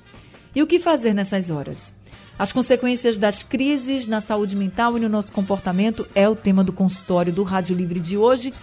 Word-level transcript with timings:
E 0.55 0.61
o 0.61 0.67
que 0.67 0.79
fazer 0.79 1.13
nessas 1.13 1.49
horas? 1.49 1.93
As 2.37 2.51
consequências 2.51 3.17
das 3.17 3.43
crises 3.43 4.07
na 4.07 4.21
saúde 4.21 4.55
mental 4.55 4.97
e 4.97 4.99
no 5.01 5.09
nosso 5.09 5.31
comportamento 5.31 6.07
é 6.15 6.27
o 6.27 6.35
tema 6.35 6.63
do 6.63 6.71
consultório 6.71 7.33
do 7.33 7.43
Rádio 7.43 7.75
Livre 7.75 7.99
de 7.99 8.17
hoje. 8.17 8.53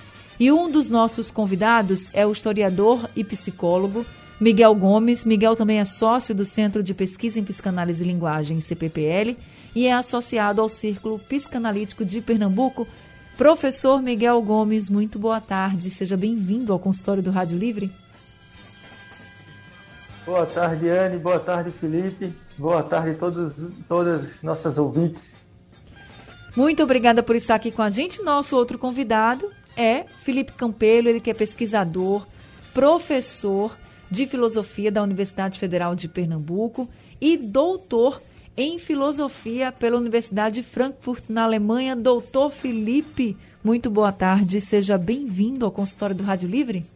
E 0.41 0.51
um 0.51 0.71
dos 0.71 0.88
nossos 0.88 1.30
convidados 1.30 2.11
é 2.13 2.27
o 2.27 2.33
historiador 2.33 3.09
e 3.15 3.23
psicólogo 3.23 4.05
Miguel 4.41 4.75
Gomes. 4.75 5.25
Miguel 5.25 5.57
também 5.57 5.79
é 5.79 5.85
sócio 5.85 6.35
do 6.35 6.45
Centro 6.45 6.83
de 6.83 6.95
Pesquisa 6.95 7.41
em 7.41 7.45
Psicanálise 7.45 8.02
e 8.02 8.07
Linguagem, 8.07 8.61
CPPL, 8.61 9.37
e 9.77 9.87
é 9.87 9.93
associado 9.93 10.62
ao 10.62 10.71
Círculo 10.71 11.19
Psicanalítico 11.19 12.03
de 12.03 12.23
Pernambuco. 12.23 12.89
Professor 13.37 14.01
Miguel 14.01 14.41
Gomes, 14.41 14.89
muito 14.89 15.19
boa 15.19 15.38
tarde. 15.38 15.91
Seja 15.91 16.16
bem-vindo 16.16 16.73
ao 16.73 16.79
consultório 16.79 17.23
do 17.23 17.30
Rádio 17.30 17.59
Livre. 17.59 17.93
Boa 20.24 20.47
tarde, 20.47 20.88
Anne. 20.88 21.19
Boa 21.19 21.38
tarde, 21.38 21.71
Felipe. 21.71 22.32
Boa 22.57 22.82
tarde 22.82 23.10
a 23.10 23.15
todos, 23.16 23.54
todas 23.87 24.24
as 24.24 24.43
nossas 24.43 24.79
ouvintes. 24.79 25.45
Muito 26.57 26.82
obrigada 26.82 27.23
por 27.23 27.37
estar 27.37 27.57
aqui 27.57 27.71
com 27.71 27.82
a 27.82 27.91
gente. 27.91 28.23
Nosso 28.23 28.57
outro 28.57 28.79
convidado 28.79 29.52
é 29.77 30.04
Felipe 30.23 30.52
Campelo, 30.52 31.10
ele 31.10 31.21
que 31.21 31.30
é 31.30 31.35
pesquisador, 31.35 32.27
professor 32.73 33.77
de 34.10 34.27
filosofia 34.27 34.91
da 34.91 35.02
Universidade 35.02 35.59
Federal 35.59 35.95
de 35.95 36.09
Pernambuco 36.09 36.88
e 37.21 37.37
doutor 37.37 38.19
em 38.19 38.35
filosofia 38.79 39.71
pela 39.71 39.99
Universidade 39.99 40.62
de 40.62 40.66
Frankfurt, 40.66 41.24
na 41.29 41.45
Alemanha. 41.45 41.95
Doutor 41.95 42.51
Felipe, 42.51 43.37
muito 43.63 43.90
boa 43.90 44.10
tarde. 44.10 44.63
Seja 44.63 44.96
bem-vindo 44.96 45.66
ao 45.66 45.71
consultório 45.71 46.16
do 46.16 46.24
Rádio 46.24 46.48
Livre. 46.48 46.87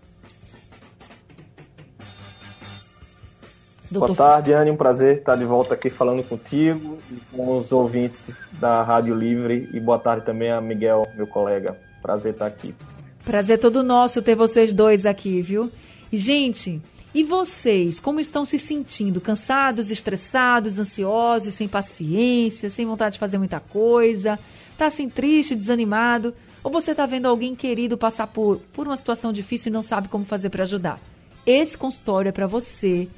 Doutor... 3.91 4.15
Boa 4.15 4.29
tarde, 4.31 4.53
Anne. 4.55 4.71
Um 4.71 4.77
prazer 4.77 5.19
estar 5.19 5.37
de 5.37 5.45
volta 5.45 5.75
aqui 5.75 5.91
falando 5.91 6.23
contigo 6.23 6.99
e 7.11 7.37
com 7.37 7.57
os 7.59 7.71
ouvintes 7.73 8.31
da 8.59 8.83
Rádio 8.83 9.15
Livre. 9.15 9.69
E 9.75 9.81
boa 9.81 9.99
tarde 9.99 10.25
também 10.25 10.51
a 10.51 10.63
Miguel, 10.63 11.07
meu 11.15 11.27
colega. 11.27 11.77
Prazer 12.01 12.33
estar 12.33 12.47
aqui. 12.47 12.75
Prazer 13.23 13.59
todo 13.59 13.83
nosso 13.83 14.23
ter 14.23 14.35
vocês 14.35 14.73
dois 14.73 15.05
aqui, 15.05 15.43
viu? 15.43 15.71
E, 16.11 16.17
gente, 16.17 16.81
e 17.13 17.25
vocês, 17.25 17.99
como 17.99 18.21
estão 18.21 18.45
se 18.45 18.59
sentindo? 18.59 19.21
Cansados, 19.21 19.91
estressados, 19.91 20.79
ansiosos, 20.79 21.55
sem 21.55 21.67
paciência, 21.67 22.71
sem 22.71 22.87
vontade 22.87 23.15
de 23.15 23.19
fazer 23.19 23.37
muita 23.37 23.59
coisa? 23.59 24.39
Tá 24.79 24.87
assim 24.87 25.09
triste, 25.09 25.57
desanimado? 25.57 26.33
Ou 26.63 26.71
você 26.71 26.93
está 26.93 27.07
vendo 27.07 27.27
alguém 27.27 27.55
querido 27.57 27.99
passar 27.99 28.29
por, 28.29 28.59
por 28.73 28.87
uma 28.87 28.97
situação 28.97 29.33
difícil 29.33 29.71
e 29.71 29.73
não 29.73 29.83
sabe 29.83 30.09
como 30.09 30.25
fazer 30.25 30.51
para 30.51 30.63
ajudar? 30.63 31.01
Esse 31.45 31.77
consultório 31.77 32.29
é 32.29 32.33
para 32.33 32.47
você 32.47 33.09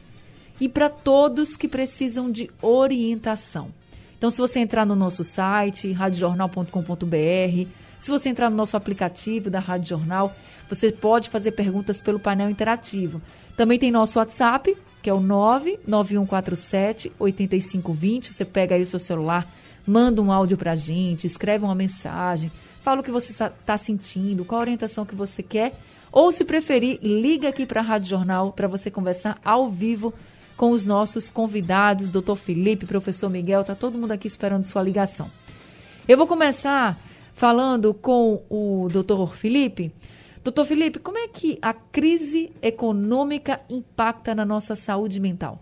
e 0.58 0.68
para 0.68 0.88
todos 0.88 1.54
que 1.54 1.68
precisam 1.68 2.30
de 2.30 2.50
orientação. 2.62 3.68
Então, 4.16 4.30
se 4.30 4.38
você 4.38 4.60
entrar 4.60 4.86
no 4.86 4.94
nosso 4.94 5.24
site, 5.24 5.92
radiojornal.com.br, 5.92 7.68
se 7.98 8.10
você 8.10 8.28
entrar 8.28 8.48
no 8.48 8.56
nosso 8.56 8.76
aplicativo 8.76 9.50
da 9.50 9.58
Rádio 9.58 9.90
Jornal, 9.90 10.34
você 10.68 10.90
pode 10.90 11.28
fazer 11.28 11.52
perguntas 11.52 12.00
pelo 12.00 12.18
painel 12.18 12.48
interativo. 12.48 13.20
Também 13.56 13.78
tem 13.78 13.90
nosso 13.90 14.18
WhatsApp, 14.18 14.76
que 15.02 15.10
é 15.10 15.14
o 15.14 15.20
99147 15.20 17.12
8520. 17.18 18.32
Você 18.32 18.44
pega 18.44 18.74
aí 18.74 18.82
o 18.82 18.86
seu 18.86 18.98
celular, 18.98 19.46
manda 19.86 20.22
um 20.22 20.32
áudio 20.32 20.56
para 20.56 20.72
a 20.72 20.76
gente, 20.76 21.26
escreve 21.26 21.64
uma 21.64 21.74
mensagem, 21.74 22.50
fala 22.82 23.00
o 23.00 23.04
que 23.04 23.10
você 23.10 23.30
está 23.30 23.76
sentindo, 23.76 24.44
qual 24.44 24.60
a 24.60 24.62
orientação 24.62 25.04
que 25.04 25.14
você 25.14 25.42
quer. 25.42 25.74
Ou, 26.10 26.30
se 26.30 26.44
preferir, 26.44 26.98
liga 27.02 27.48
aqui 27.48 27.64
para 27.64 27.80
a 27.80 27.84
Rádio 27.84 28.10
Jornal 28.10 28.52
para 28.52 28.68
você 28.68 28.90
conversar 28.90 29.38
ao 29.42 29.70
vivo 29.70 30.12
com 30.56 30.70
os 30.70 30.84
nossos 30.84 31.30
convidados, 31.30 32.10
doutor 32.10 32.36
Felipe, 32.36 32.84
professor 32.84 33.30
Miguel, 33.30 33.64
tá 33.64 33.74
todo 33.74 33.98
mundo 33.98 34.12
aqui 34.12 34.26
esperando 34.26 34.64
sua 34.64 34.82
ligação. 34.82 35.30
Eu 36.06 36.18
vou 36.18 36.26
começar 36.26 36.98
falando 37.34 37.94
com 37.94 38.42
o 38.50 38.88
doutor 38.92 39.34
Felipe. 39.34 39.90
Doutor 40.44 40.64
Felipe, 40.64 40.98
como 40.98 41.18
é 41.18 41.28
que 41.28 41.56
a 41.62 41.72
crise 41.72 42.52
econômica 42.60 43.60
impacta 43.70 44.34
na 44.34 44.44
nossa 44.44 44.74
saúde 44.74 45.20
mental? 45.20 45.60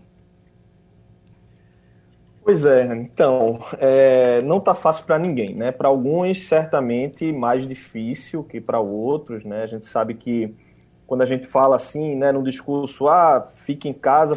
Pois 2.43 2.65
é, 2.65 2.95
então, 2.95 3.63
é, 3.77 4.41
não 4.41 4.57
está 4.57 4.73
fácil 4.73 5.05
para 5.05 5.19
ninguém, 5.19 5.53
né? 5.53 5.71
Para 5.71 5.87
alguns, 5.87 6.47
certamente, 6.47 7.31
mais 7.31 7.67
difícil 7.67 8.43
que 8.43 8.59
para 8.59 8.79
outros, 8.79 9.43
né? 9.43 9.61
A 9.61 9.67
gente 9.67 9.85
sabe 9.85 10.15
que 10.15 10.51
quando 11.05 11.21
a 11.21 11.25
gente 11.25 11.45
fala 11.45 11.75
assim, 11.75 12.15
né, 12.15 12.31
no 12.31 12.41
discurso, 12.41 13.07
ah, 13.07 13.47
fique 13.57 13.87
em 13.87 13.93
casa, 13.93 14.35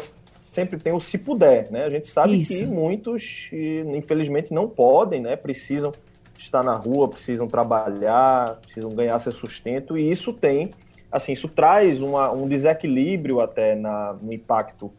sempre 0.51 0.79
tem 0.79 0.93
o 0.93 0.99
se 0.99 1.17
puder, 1.17 1.71
né? 1.71 1.85
A 1.85 1.89
gente 1.89 2.05
sabe 2.05 2.37
Isso. 2.37 2.55
que 2.55 2.65
muitos, 2.65 3.49
infelizmente, 3.51 4.53
não 4.53 4.69
podem, 4.69 5.21
né? 5.21 5.35
Precisam 5.35 5.91
estar 6.37 6.63
na 6.63 6.75
rua, 6.75 7.07
precisam 7.07 7.47
trabalhar, 7.47 8.57
precisam 8.61 8.91
ganhar 8.91 9.19
seu 9.19 9.31
sustento, 9.31 9.97
e 9.97 10.11
isso 10.11 10.33
tem, 10.33 10.71
assim, 11.11 11.33
isso 11.33 11.47
traz 11.47 12.01
uma, 12.01 12.31
um 12.31 12.47
desequilíbrio 12.47 13.41
até 13.41 13.75
na, 13.75 14.13
no 14.21 14.33
impacto 14.33 14.91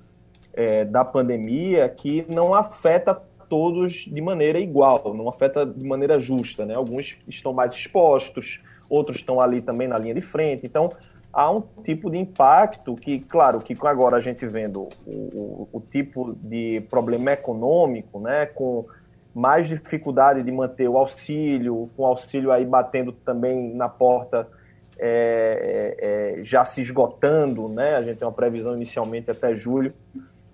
é, 0.52 0.84
da 0.84 1.04
pandemia 1.04 1.88
que 1.88 2.24
não 2.28 2.54
afeta 2.54 3.14
todos 3.48 4.06
de 4.06 4.20
maneira 4.20 4.58
igual, 4.58 5.14
não 5.14 5.28
afeta 5.28 5.64
de 5.64 5.84
maneira 5.84 6.18
justa, 6.18 6.64
né? 6.64 6.74
Alguns 6.74 7.16
estão 7.28 7.52
mais 7.52 7.74
expostos, 7.74 8.60
outros 8.88 9.18
estão 9.18 9.40
ali 9.40 9.60
também 9.60 9.86
na 9.86 9.98
linha 9.98 10.14
de 10.14 10.20
frente, 10.20 10.66
então 10.66 10.92
há 11.32 11.50
um 11.50 11.62
tipo 11.84 12.10
de 12.10 12.16
impacto 12.16 12.96
que, 12.96 13.20
claro, 13.20 13.60
que 13.60 13.76
agora 13.82 14.16
a 14.16 14.20
gente 14.20 14.46
vendo 14.46 14.88
o, 15.06 15.10
o, 15.10 15.68
o 15.74 15.80
tipo 15.80 16.34
de 16.42 16.82
problema 16.88 17.32
econômico, 17.32 18.18
né, 18.18 18.46
com 18.46 18.86
mais 19.36 19.68
dificuldade 19.68 20.42
de 20.42 20.50
manter 20.50 20.88
o 20.88 20.96
auxílio, 20.96 21.90
com 21.94 22.04
o 22.04 22.06
auxílio 22.06 22.50
aí 22.50 22.64
batendo 22.64 23.12
também 23.12 23.74
na 23.74 23.86
porta, 23.86 24.48
é, 24.98 25.94
é, 26.00 26.38
é, 26.40 26.44
já 26.44 26.64
se 26.64 26.80
esgotando, 26.80 27.68
né, 27.68 27.96
a 27.96 28.02
gente 28.02 28.16
tem 28.16 28.26
uma 28.26 28.32
previsão 28.32 28.74
inicialmente 28.74 29.30
até 29.30 29.54
julho, 29.54 29.92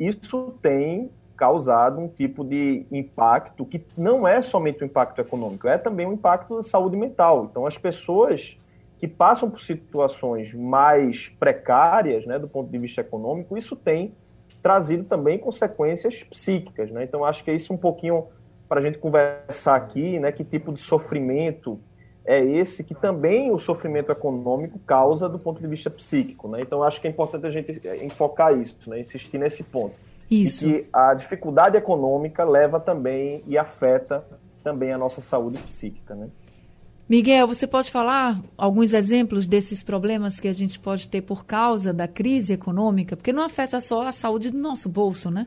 isso 0.00 0.52
tem 0.60 1.08
causado 1.36 2.00
um 2.00 2.08
tipo 2.08 2.44
de 2.44 2.84
impacto 2.90 3.64
que 3.64 3.80
não 3.96 4.26
é 4.26 4.42
somente 4.42 4.82
um 4.82 4.86
impacto 4.88 5.20
econômico, 5.20 5.68
é 5.68 5.78
também 5.78 6.04
um 6.04 6.14
impacto 6.14 6.56
da 6.56 6.62
saúde 6.64 6.96
mental. 6.96 7.46
Então, 7.48 7.64
as 7.66 7.78
pessoas 7.78 8.58
que 8.98 9.06
passam 9.06 9.48
por 9.48 9.60
situações 9.60 10.52
mais 10.52 11.28
precárias, 11.38 12.26
né, 12.26 12.36
do 12.36 12.48
ponto 12.48 12.68
de 12.68 12.78
vista 12.78 13.00
econômico, 13.00 13.56
isso 13.56 13.76
tem 13.76 14.12
trazido 14.60 15.04
também 15.04 15.38
consequências 15.38 16.24
psíquicas, 16.24 16.90
né? 16.90 17.02
Então 17.04 17.24
acho 17.24 17.42
que 17.42 17.50
é 17.50 17.54
isso 17.54 17.72
um 17.72 17.76
pouquinho 17.76 18.26
para 18.72 18.80
a 18.80 18.82
gente 18.82 18.96
conversar 18.96 19.76
aqui, 19.76 20.18
né? 20.18 20.32
Que 20.32 20.42
tipo 20.42 20.72
de 20.72 20.80
sofrimento 20.80 21.78
é 22.24 22.42
esse 22.42 22.82
que 22.82 22.94
também 22.94 23.50
o 23.50 23.58
sofrimento 23.58 24.10
econômico 24.10 24.78
causa 24.78 25.28
do 25.28 25.38
ponto 25.38 25.60
de 25.60 25.66
vista 25.66 25.90
psíquico, 25.90 26.48
né? 26.48 26.62
Então 26.62 26.82
acho 26.82 26.98
que 26.98 27.06
é 27.06 27.10
importante 27.10 27.44
a 27.44 27.50
gente 27.50 27.82
enfocar 28.02 28.58
isso, 28.58 28.74
né? 28.86 29.00
Insistir 29.00 29.36
nesse 29.36 29.62
ponto. 29.62 29.94
Isso. 30.30 30.66
E 30.66 30.72
que 30.84 30.88
a 30.90 31.12
dificuldade 31.12 31.76
econômica 31.76 32.44
leva 32.44 32.80
também 32.80 33.42
e 33.46 33.58
afeta 33.58 34.24
também 34.64 34.90
a 34.90 34.96
nossa 34.96 35.20
saúde 35.20 35.58
psíquica, 35.58 36.14
né? 36.14 36.30
Miguel, 37.06 37.46
você 37.46 37.66
pode 37.66 37.90
falar 37.90 38.40
alguns 38.56 38.94
exemplos 38.94 39.46
desses 39.46 39.82
problemas 39.82 40.40
que 40.40 40.48
a 40.48 40.52
gente 40.52 40.80
pode 40.80 41.08
ter 41.08 41.20
por 41.20 41.44
causa 41.44 41.92
da 41.92 42.08
crise 42.08 42.54
econômica? 42.54 43.18
Porque 43.18 43.34
não 43.34 43.42
afeta 43.42 43.78
só 43.80 44.06
a 44.06 44.12
saúde 44.12 44.50
do 44.50 44.56
nosso 44.56 44.88
bolso, 44.88 45.30
né? 45.30 45.46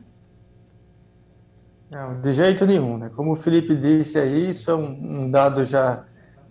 Não, 1.90 2.20
de 2.20 2.32
jeito 2.32 2.66
nenhum. 2.66 2.98
Né? 2.98 3.10
Como 3.14 3.32
o 3.32 3.36
Felipe 3.36 3.74
disse 3.74 4.18
aí, 4.18 4.50
isso 4.50 4.70
é 4.70 4.74
um, 4.74 5.24
um 5.24 5.30
dado 5.30 5.64
já 5.64 6.04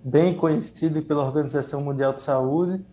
bem 0.04 0.36
conhecido 0.36 1.02
pela 1.02 1.24
Organização 1.24 1.82
Mundial 1.82 2.14
de 2.14 2.22
Saúde, 2.22 2.84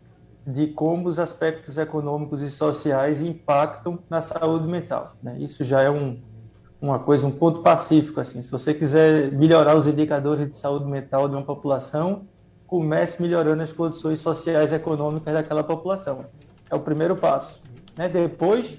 de 0.47 0.67
como 0.69 1.09
os 1.09 1.19
aspectos 1.19 1.79
econômicos 1.79 2.43
e 2.43 2.51
sociais 2.51 3.23
impactam 3.23 3.99
na 4.11 4.21
saúde 4.21 4.67
mental. 4.67 5.15
Né? 5.23 5.37
Isso 5.39 5.65
já 5.65 5.83
é 5.83 5.91
um, 5.91 6.19
uma 6.81 6.99
coisa, 6.99 7.27
um 7.27 7.31
ponto 7.31 7.61
pacífico. 7.61 8.21
Assim. 8.21 8.43
Se 8.43 8.51
você 8.51 8.75
quiser 8.75 9.31
melhorar 9.31 9.77
os 9.77 9.87
indicadores 9.87 10.51
de 10.51 10.59
saúde 10.59 10.87
mental 10.87 11.29
de 11.29 11.37
uma 11.37 11.45
população, 11.45 12.23
comece 12.67 13.23
melhorando 13.23 13.63
as 13.63 13.73
condições 13.73 14.21
sociais 14.21 14.73
e 14.73 14.75
econômicas 14.75 15.33
daquela 15.33 15.63
população. 15.63 16.25
É 16.69 16.75
o 16.75 16.81
primeiro 16.81 17.15
passo. 17.15 17.61
Né? 17.97 18.09
Depois 18.09 18.79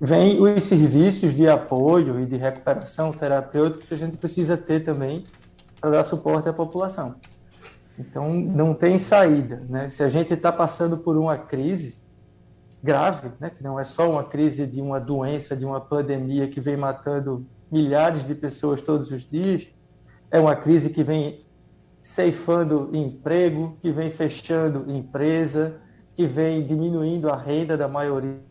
vem 0.00 0.40
os 0.40 0.64
serviços 0.64 1.34
de 1.34 1.48
apoio 1.48 2.20
e 2.20 2.26
de 2.26 2.36
recuperação 2.36 3.12
terapêutica 3.12 3.84
que 3.86 3.94
a 3.94 3.96
gente 3.96 4.16
precisa 4.16 4.56
ter 4.56 4.84
também 4.84 5.26
para 5.80 5.90
dar 5.90 6.04
suporte 6.04 6.48
à 6.48 6.52
população. 6.52 7.16
Então, 7.98 8.32
não 8.32 8.74
tem 8.74 8.96
saída. 8.96 9.60
Né? 9.68 9.90
Se 9.90 10.04
a 10.04 10.08
gente 10.08 10.32
está 10.32 10.52
passando 10.52 10.98
por 10.98 11.16
uma 11.16 11.36
crise 11.36 11.96
grave, 12.82 13.30
né? 13.40 13.50
que 13.50 13.62
não 13.62 13.78
é 13.78 13.82
só 13.82 14.08
uma 14.08 14.22
crise 14.22 14.66
de 14.66 14.80
uma 14.80 15.00
doença, 15.00 15.56
de 15.56 15.64
uma 15.64 15.80
pandemia 15.80 16.46
que 16.46 16.60
vem 16.60 16.76
matando 16.76 17.44
milhares 17.70 18.24
de 18.24 18.34
pessoas 18.36 18.80
todos 18.80 19.10
os 19.10 19.28
dias, 19.28 19.68
é 20.30 20.38
uma 20.38 20.54
crise 20.54 20.90
que 20.90 21.02
vem 21.02 21.44
ceifando 22.00 22.88
emprego, 22.94 23.76
que 23.82 23.90
vem 23.90 24.10
fechando 24.10 24.90
empresa, 24.90 25.74
que 26.14 26.24
vem 26.24 26.64
diminuindo 26.64 27.28
a 27.28 27.36
renda 27.36 27.76
da 27.76 27.88
maioria 27.88 28.47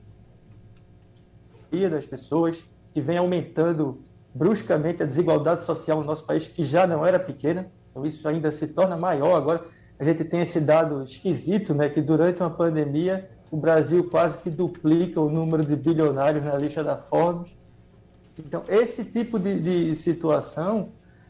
das 1.85 2.05
pessoas, 2.05 2.63
que 2.93 3.01
vem 3.01 3.17
aumentando 3.17 3.99
bruscamente 4.33 5.03
a 5.03 5.05
desigualdade 5.05 5.63
social 5.63 5.99
no 5.99 6.05
nosso 6.05 6.23
país, 6.23 6.47
que 6.47 6.63
já 6.63 6.87
não 6.87 7.05
era 7.05 7.19
pequena, 7.19 7.67
então 7.89 8.05
isso 8.05 8.27
ainda 8.27 8.51
se 8.51 8.67
torna 8.67 8.97
maior. 8.97 9.35
Agora 9.35 9.63
a 9.99 10.03
gente 10.03 10.23
tem 10.23 10.41
esse 10.41 10.59
dado 10.59 11.03
esquisito, 11.03 11.73
né, 11.73 11.89
que 11.89 12.01
durante 12.01 12.39
uma 12.39 12.49
pandemia 12.49 13.29
o 13.49 13.57
Brasil 13.57 14.09
quase 14.09 14.37
que 14.39 14.49
duplica 14.49 15.21
o 15.21 15.29
número 15.29 15.63
de 15.63 15.75
bilionários 15.75 16.43
na 16.43 16.55
lista 16.55 16.83
da 16.83 16.97
Forbes. 16.97 17.51
Então 18.37 18.63
esse 18.67 19.03
tipo 19.03 19.39
de, 19.39 19.59
de 19.59 19.95
situação 19.95 20.89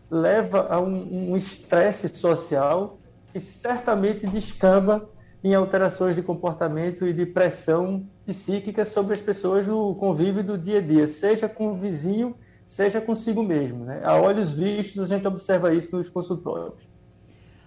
leva 0.10 0.68
a 0.70 0.80
um 0.80 1.36
estresse 1.38 2.08
um 2.08 2.16
social 2.16 2.98
que 3.32 3.40
certamente 3.40 4.26
descamba 4.26 5.08
em 5.44 5.54
alterações 5.54 6.16
de 6.16 6.22
comportamento 6.22 7.06
e 7.06 7.14
de 7.14 7.26
pressão 7.26 8.04
psíquica 8.26 8.84
sobre 8.86 9.14
as 9.14 9.22
pessoas 9.22 9.68
no 9.68 9.96
convívio 9.96 10.44
do 10.44 10.58
dia 10.58 10.80
a 10.80 10.82
dia, 10.82 11.08
seja 11.08 11.48
com 11.48 11.70
o 11.70 11.76
vizinho, 11.76 12.36
seja 12.66 13.00
consigo 13.00 13.44
mesmo. 13.44 13.86
Né? 13.86 14.02
A 14.04 14.20
olhos 14.20 14.52
vistos, 14.52 15.04
a 15.04 15.16
gente 15.16 15.28
observa 15.28 15.74
isso 15.74 15.96
nos 15.96 16.10
consultórios. 16.10 16.76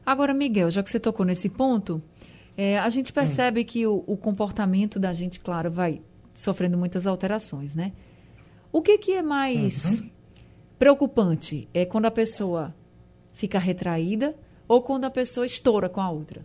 Agora, 0.05 0.35
Miguel, 0.35 0.71
já 0.71 0.83
que 0.83 0.91
você 0.91 0.99
tocou 0.99 1.25
nesse 1.25 1.49
ponto, 1.49 2.03
é, 2.57 2.79
a 2.79 2.89
gente 2.91 3.13
percebe 3.13 3.61
hum. 3.61 3.65
que 3.65 3.87
o, 3.87 4.05
o, 4.07 4.17
comportamento 4.17 4.99
da 4.99 5.13
gente, 5.13 5.41
claro, 5.41 5.71
vai 5.71 6.01
sofrendo 6.35 6.77
muitas 6.77 7.07
alterações, 7.07 7.75
né? 7.75 7.93
O 8.73 8.83
que, 8.83 8.99
que 8.99 9.13
é 9.13 9.23
mais 9.23 10.01
uhum. 10.01 10.11
preocupante? 10.79 11.69
É 11.73 11.85
quando 11.85 12.07
a 12.07 12.11
pessoa 12.11 12.75
fica 13.35 13.59
retraída 13.59 14.35
ou 14.69 14.81
quando 14.83 15.05
a 15.05 15.11
pessoa 15.11 15.45
estoura 15.47 15.89
com 15.89 16.01
a 16.01 16.11
outra? 16.11 16.43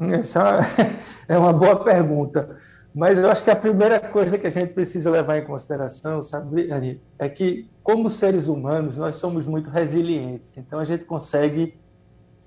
Essa 0.00 0.60
é 1.28 1.38
uma 1.38 1.52
boa 1.52 1.82
pergunta. 1.84 2.56
Mas 2.94 3.18
eu 3.18 3.28
acho 3.28 3.42
que 3.42 3.50
a 3.50 3.56
primeira 3.56 3.98
coisa 3.98 4.38
que 4.38 4.46
a 4.46 4.50
gente 4.50 4.72
precisa 4.72 5.10
levar 5.10 5.38
em 5.38 5.44
consideração, 5.44 6.22
sabe, 6.22 6.70
é 7.18 7.28
que, 7.28 7.68
como 7.82 8.08
seres 8.08 8.46
humanos, 8.46 8.96
nós 8.96 9.16
somos 9.16 9.46
muito 9.46 9.68
resilientes. 9.68 10.52
Então, 10.56 10.78
a 10.78 10.84
gente 10.84 11.04
consegue 11.04 11.76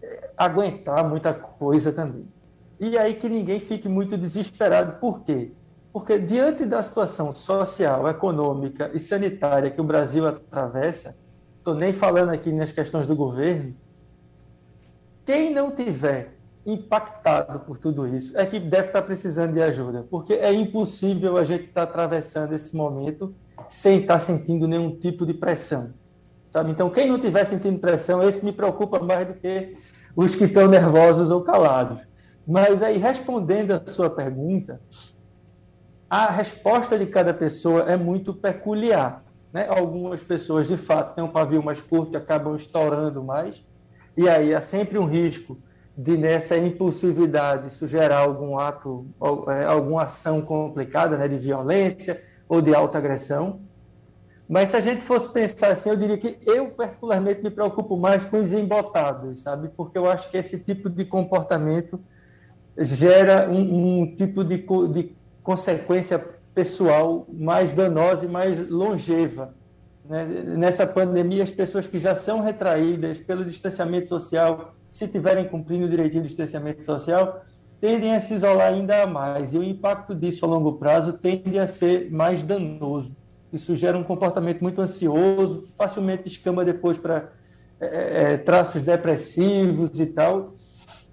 eh, 0.01 0.29
aguentar 0.37 1.07
muita 1.07 1.33
coisa 1.33 1.91
também. 1.91 2.25
E 2.79 2.97
aí 2.97 3.13
que 3.15 3.27
ninguém 3.27 3.59
fique 3.59 3.89
muito 3.89 4.17
desesperado. 4.17 4.99
Por 5.01 5.21
quê? 5.25 5.51
Porque, 5.91 6.17
diante 6.17 6.65
da 6.65 6.81
situação 6.81 7.33
social, 7.33 8.07
econômica 8.07 8.89
e 8.93 8.99
sanitária 8.99 9.69
que 9.69 9.81
o 9.81 9.83
Brasil 9.83 10.25
atravessa, 10.25 11.13
estou 11.57 11.75
nem 11.75 11.91
falando 11.91 12.29
aqui 12.29 12.53
nas 12.53 12.71
questões 12.71 13.05
do 13.05 13.17
governo, 13.17 13.75
quem 15.25 15.53
não 15.53 15.71
tiver 15.71 16.36
impactado 16.67 17.59
por 17.61 17.77
tudo 17.77 18.05
isso 18.05 18.37
é 18.37 18.45
que 18.45 18.59
deve 18.59 18.87
estar 18.87 19.01
precisando 19.01 19.53
de 19.53 19.61
ajuda, 19.61 20.05
porque 20.11 20.33
é 20.33 20.53
impossível 20.53 21.37
a 21.37 21.45
gente 21.45 21.63
estar 21.63 21.83
atravessando 21.83 22.53
esse 22.53 22.75
momento 22.75 23.33
sem 23.69 24.01
estar 24.01 24.19
sentindo 24.19 24.67
nenhum 24.67 24.91
tipo 24.91 25.25
de 25.25 25.33
pressão. 25.33 25.93
Sabe? 26.51 26.71
Então, 26.71 26.89
quem 26.89 27.07
não 27.07 27.15
estiver 27.15 27.45
sentindo 27.45 27.79
pressão, 27.79 28.21
esse 28.21 28.43
me 28.43 28.51
preocupa 28.51 28.99
mais 28.99 29.27
do 29.27 29.33
que 29.33 29.77
os 30.13 30.35
que 30.35 30.43
estão 30.43 30.67
nervosos 30.67 31.31
ou 31.31 31.41
calados. 31.41 31.99
Mas 32.45 32.83
aí, 32.83 32.97
respondendo 32.97 33.71
a 33.71 33.81
sua 33.89 34.09
pergunta, 34.09 34.79
a 36.09 36.29
resposta 36.31 36.97
de 36.97 37.05
cada 37.05 37.33
pessoa 37.33 37.83
é 37.83 37.95
muito 37.95 38.33
peculiar. 38.33 39.23
Né? 39.53 39.67
Algumas 39.69 40.21
pessoas, 40.21 40.67
de 40.67 40.75
fato, 40.75 41.15
têm 41.15 41.23
um 41.23 41.29
pavio 41.29 41.63
mais 41.63 41.79
curto 41.79 42.13
e 42.13 42.17
acabam 42.17 42.55
estourando 42.55 43.23
mais, 43.23 43.61
e 44.17 44.27
aí 44.27 44.53
há 44.53 44.61
sempre 44.61 44.97
um 44.97 45.05
risco 45.05 45.57
de 45.97 46.15
nessa 46.15 46.55
impulsividade 46.55 47.67
isso 47.67 47.87
gerar 47.87 48.19
algum 48.19 48.59
ato, 48.59 49.07
é, 49.47 49.65
alguma 49.65 50.03
ação 50.03 50.41
complicada, 50.41 51.17
né, 51.17 51.27
de 51.27 51.39
violência 51.39 52.21
ou 52.47 52.61
de 52.61 52.75
alta 52.75 52.99
agressão. 52.99 53.61
Mas 54.47 54.69
se 54.69 54.77
a 54.77 54.79
gente 54.79 55.01
fosse 55.01 55.27
pensar 55.27 55.69
assim, 55.71 55.89
eu 55.89 55.95
diria 55.97 56.17
que 56.17 56.37
eu 56.45 56.67
particularmente 56.67 57.43
me 57.43 57.49
preocupo 57.49 57.97
mais 57.97 58.23
com 58.23 58.39
os 58.39 58.53
embotados, 58.53 59.41
sabe? 59.41 59.69
Porque 59.75 59.97
eu 59.97 60.09
acho 60.09 60.29
que 60.29 60.37
esse 60.37 60.59
tipo 60.59 60.87
de 60.87 61.03
comportamento 61.03 61.99
gera 62.77 63.49
um, 63.49 64.01
um 64.01 64.15
tipo 64.15 64.43
de, 64.43 64.63
de 64.93 65.11
consequência 65.43 66.23
pessoal 66.53 67.25
mais 67.27 67.73
danosa 67.73 68.23
e 68.25 68.27
mais 68.27 68.69
longeva. 68.69 69.53
Né? 70.05 70.25
Nessa 70.45 70.85
pandemia, 70.85 71.43
as 71.43 71.51
pessoas 71.51 71.87
que 71.87 71.99
já 71.99 72.15
são 72.15 72.41
retraídas 72.41 73.19
pelo 73.19 73.43
distanciamento 73.43 74.07
social, 74.07 74.73
se 74.89 75.07
tiverem 75.07 75.47
cumprindo 75.47 75.89
direitinho 75.89 76.23
o 76.23 76.27
distanciamento 76.27 76.85
social, 76.85 77.43
tendem 77.79 78.15
a 78.15 78.19
se 78.19 78.33
isolar 78.33 78.73
ainda 78.73 79.05
mais. 79.05 79.53
E 79.53 79.57
o 79.57 79.63
impacto 79.63 80.15
disso 80.15 80.45
a 80.45 80.47
longo 80.47 80.73
prazo 80.73 81.13
tende 81.13 81.59
a 81.59 81.67
ser 81.67 82.11
mais 82.11 82.43
danoso. 82.43 83.15
Isso 83.51 83.75
gera 83.75 83.97
um 83.97 84.03
comportamento 84.03 84.61
muito 84.61 84.81
ansioso, 84.81 85.67
facilmente 85.77 86.27
escama 86.27 86.65
depois 86.65 86.97
para 86.97 87.29
é, 87.79 87.85
é, 87.85 88.33
é, 88.33 88.37
traços 88.37 88.81
depressivos 88.81 89.99
e 89.99 90.05
tal. 90.07 90.53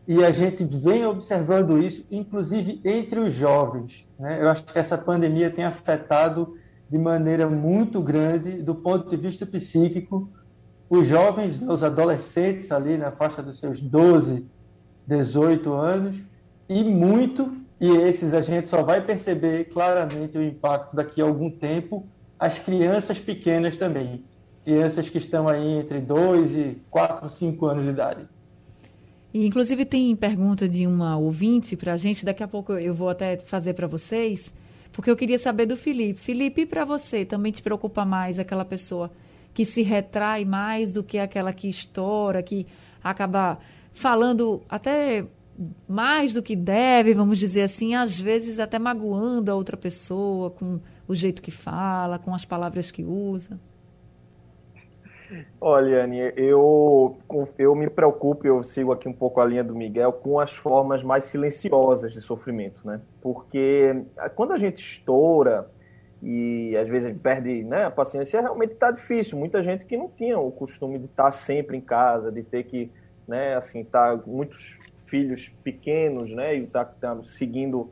E 0.06 0.23
a 0.23 0.32
gente 0.32 0.65
vem 0.65 1.06
observando 1.06 1.81
isso, 1.82 2.05
inclusive 2.11 2.81
entre 2.85 3.21
os 3.21 3.35
jovens. 3.35 4.06
Né? 4.19 4.38
Eu 4.41 4.49
acho 4.50 4.65
que 4.65 4.79
essa 4.79 4.99
pandemia 4.99 5.50
tem 5.50 5.65
afetado 5.65 6.56
de 6.91 6.99
maneira 6.99 7.49
muito 7.49 8.03
grande 8.03 8.62
do 8.62 8.75
ponto 8.75 9.09
de 9.09 9.17
vista 9.17 9.47
psíquico 9.47 10.29
os 10.88 11.08
jovens, 11.08 11.58
os 11.66 11.82
adolescentes 11.82 12.70
ali 12.70 12.96
na 12.96 13.10
faixa 13.10 13.42
dos 13.42 13.58
seus 13.58 13.80
12, 13.80 14.47
18 15.06 15.73
anos, 15.73 16.23
e 16.68 16.82
muito, 16.82 17.52
e 17.80 17.88
esses 17.88 18.35
a 18.35 18.40
gente 18.40 18.68
só 18.68 18.82
vai 18.82 19.00
perceber 19.00 19.64
claramente 19.66 20.37
o 20.38 20.42
impacto 20.42 20.94
daqui 20.94 21.20
a 21.20 21.25
algum 21.25 21.50
tempo, 21.50 22.06
as 22.38 22.59
crianças 22.59 23.18
pequenas 23.18 23.76
também. 23.76 24.23
Crianças 24.64 25.09
que 25.11 25.18
estão 25.18 25.49
aí 25.49 25.78
entre 25.78 26.00
2 26.00 26.54
e 26.54 26.78
4, 26.90 27.28
5 27.28 27.66
anos 27.66 27.85
de 27.85 27.90
idade. 27.90 28.25
E, 29.32 29.47
inclusive, 29.47 29.85
tem 29.85 30.14
pergunta 30.14 30.68
de 30.68 30.87
uma 30.87 31.18
ouvinte 31.18 31.76
para 31.76 31.94
a 31.94 31.97
gente, 31.97 32.25
daqui 32.25 32.42
a 32.42 32.49
pouco 32.49 32.73
eu 32.75 32.94
vou 32.94 33.09
até 33.09 33.37
fazer 33.37 33.75
para 33.75 33.87
vocês, 33.87 34.50
porque 34.92 35.11
eu 35.11 35.16
queria 35.16 35.38
saber 35.38 35.66
do 35.66 35.76
Felipe. 35.76 36.20
Felipe, 36.20 36.64
para 36.64 36.85
você, 36.85 37.25
também 37.25 37.50
te 37.50 37.61
preocupa 37.61 38.04
mais 38.04 38.38
aquela 38.38 38.64
pessoa 38.64 39.11
que 39.54 39.64
se 39.64 39.82
retrai 39.82 40.44
mais 40.44 40.92
do 40.92 41.02
que 41.02 41.18
aquela 41.18 41.52
que 41.52 41.68
estoura, 41.68 42.42
que 42.42 42.66
acaba 43.02 43.58
falando 43.94 44.61
até 44.68 45.25
mais 45.88 46.32
do 46.32 46.42
que 46.42 46.56
deve, 46.56 47.14
vamos 47.14 47.38
dizer 47.38 47.62
assim, 47.62 47.94
às 47.94 48.18
vezes 48.18 48.58
até 48.58 48.78
magoando 48.78 49.52
a 49.52 49.54
outra 49.54 49.76
pessoa 49.76 50.50
com 50.50 50.80
o 51.06 51.14
jeito 51.14 51.40
que 51.40 51.52
fala, 51.52 52.18
com 52.18 52.34
as 52.34 52.44
palavras 52.44 52.90
que 52.90 53.04
usa? 53.04 53.58
Olha, 55.61 56.04
Anne, 56.04 56.32
eu, 56.37 57.16
eu 57.58 57.75
me 57.75 57.88
preocupo, 57.88 58.46
eu 58.46 58.62
sigo 58.62 58.92
aqui 58.92 59.08
um 59.08 59.12
pouco 59.12 59.40
a 59.40 59.44
linha 59.44 59.64
do 59.64 59.75
Miguel, 59.75 60.12
com 60.12 60.38
as 60.38 60.52
formas 60.52 61.02
mais 61.02 61.25
silenciosas 61.25 62.12
de 62.12 62.20
sofrimento, 62.20 62.80
né? 62.84 63.00
Porque 63.23 64.04
quando 64.34 64.52
a 64.52 64.58
gente 64.58 64.78
estoura, 64.78 65.66
e 66.25 66.75
às 66.75 66.88
vezes 66.88 67.14
perde 67.21 67.62
né, 67.64 67.85
a 67.85 67.90
paciência, 67.90 68.40
realmente 68.40 68.73
está 68.73 68.90
difícil. 68.90 69.37
Muita 69.37 69.62
gente 69.62 69.85
que 69.85 69.95
não 69.95 70.09
tinha 70.09 70.38
o 70.38 70.50
costume 70.50 70.99
de 70.99 71.04
estar 71.04 71.25
tá 71.25 71.33
sempre 71.33 71.76
em 71.76 71.83
casa, 71.83 72.33
de 72.33 72.43
ter 72.43 72.64
que, 72.64 72.90
né, 73.28 73.54
assim, 73.57 73.85
tá 73.85 74.19
muitos 74.26 74.78
filhos 75.07 75.50
pequenos, 75.62 76.31
né, 76.31 76.57
e 76.57 76.66
tá, 76.66 76.83
tá 76.83 77.14
seguindo 77.26 77.90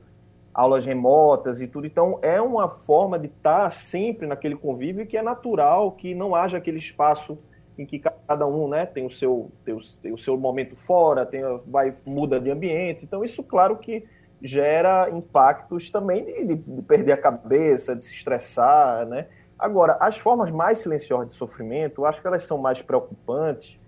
aulas 0.55 0.87
remotas 0.87 1.61
e 1.61 1.67
tudo. 1.67 1.87
Então 1.87 2.19
é 2.23 2.41
uma 2.41 2.71
forma 2.71 3.19
de 3.19 3.27
estar 3.27 3.65
tá 3.65 3.71
sempre 3.71 4.27
naquele 4.27 4.57
convívio 4.57 5.07
que 5.07 5.19
é 5.19 5.23
natural, 5.23 5.93
que 5.93 6.15
não 6.15 6.35
haja 6.35 6.57
aquele 6.57 6.79
espaço 6.79 7.39
em 7.79 7.85
que 7.85 7.99
cada 7.99 8.47
um, 8.47 8.67
né, 8.67 8.87
tem 8.87 9.05
o 9.05 9.11
seu, 9.11 9.51
tem 9.63 9.75
o, 9.75 9.81
tem 10.03 10.13
o 10.13 10.19
seu 10.19 10.39
momento 10.39 10.75
fora, 10.75 11.27
tem, 11.27 11.43
vai 11.67 11.93
muda 12.07 12.41
de 12.41 12.51
ambiente. 12.51 13.05
Então 13.05 13.23
isso, 13.23 13.43
claro 13.43 13.77
que 13.77 14.07
gera 14.43 15.09
impactos 15.11 15.89
também 15.91 16.25
de, 16.25 16.57
de, 16.57 16.83
perder 16.83 17.13
a 17.13 17.17
cabeça, 17.17 17.95
de 17.95 18.05
se 18.05 18.13
estressar, 18.13 19.07
né? 19.07 19.27
Agora, 19.59 19.97
as 20.01 20.19
formas 20.19 20.51
mais 20.51 20.79
silenciosas 20.79 21.29
de 21.29 21.35
sofrimento, 21.35 22.01
eu 22.01 22.07
acho 22.07 22.21
que 22.21 22.27
elas 22.27 22.45
são 22.45 22.59
mais 22.59 22.83
preocupantes, 22.83 23.79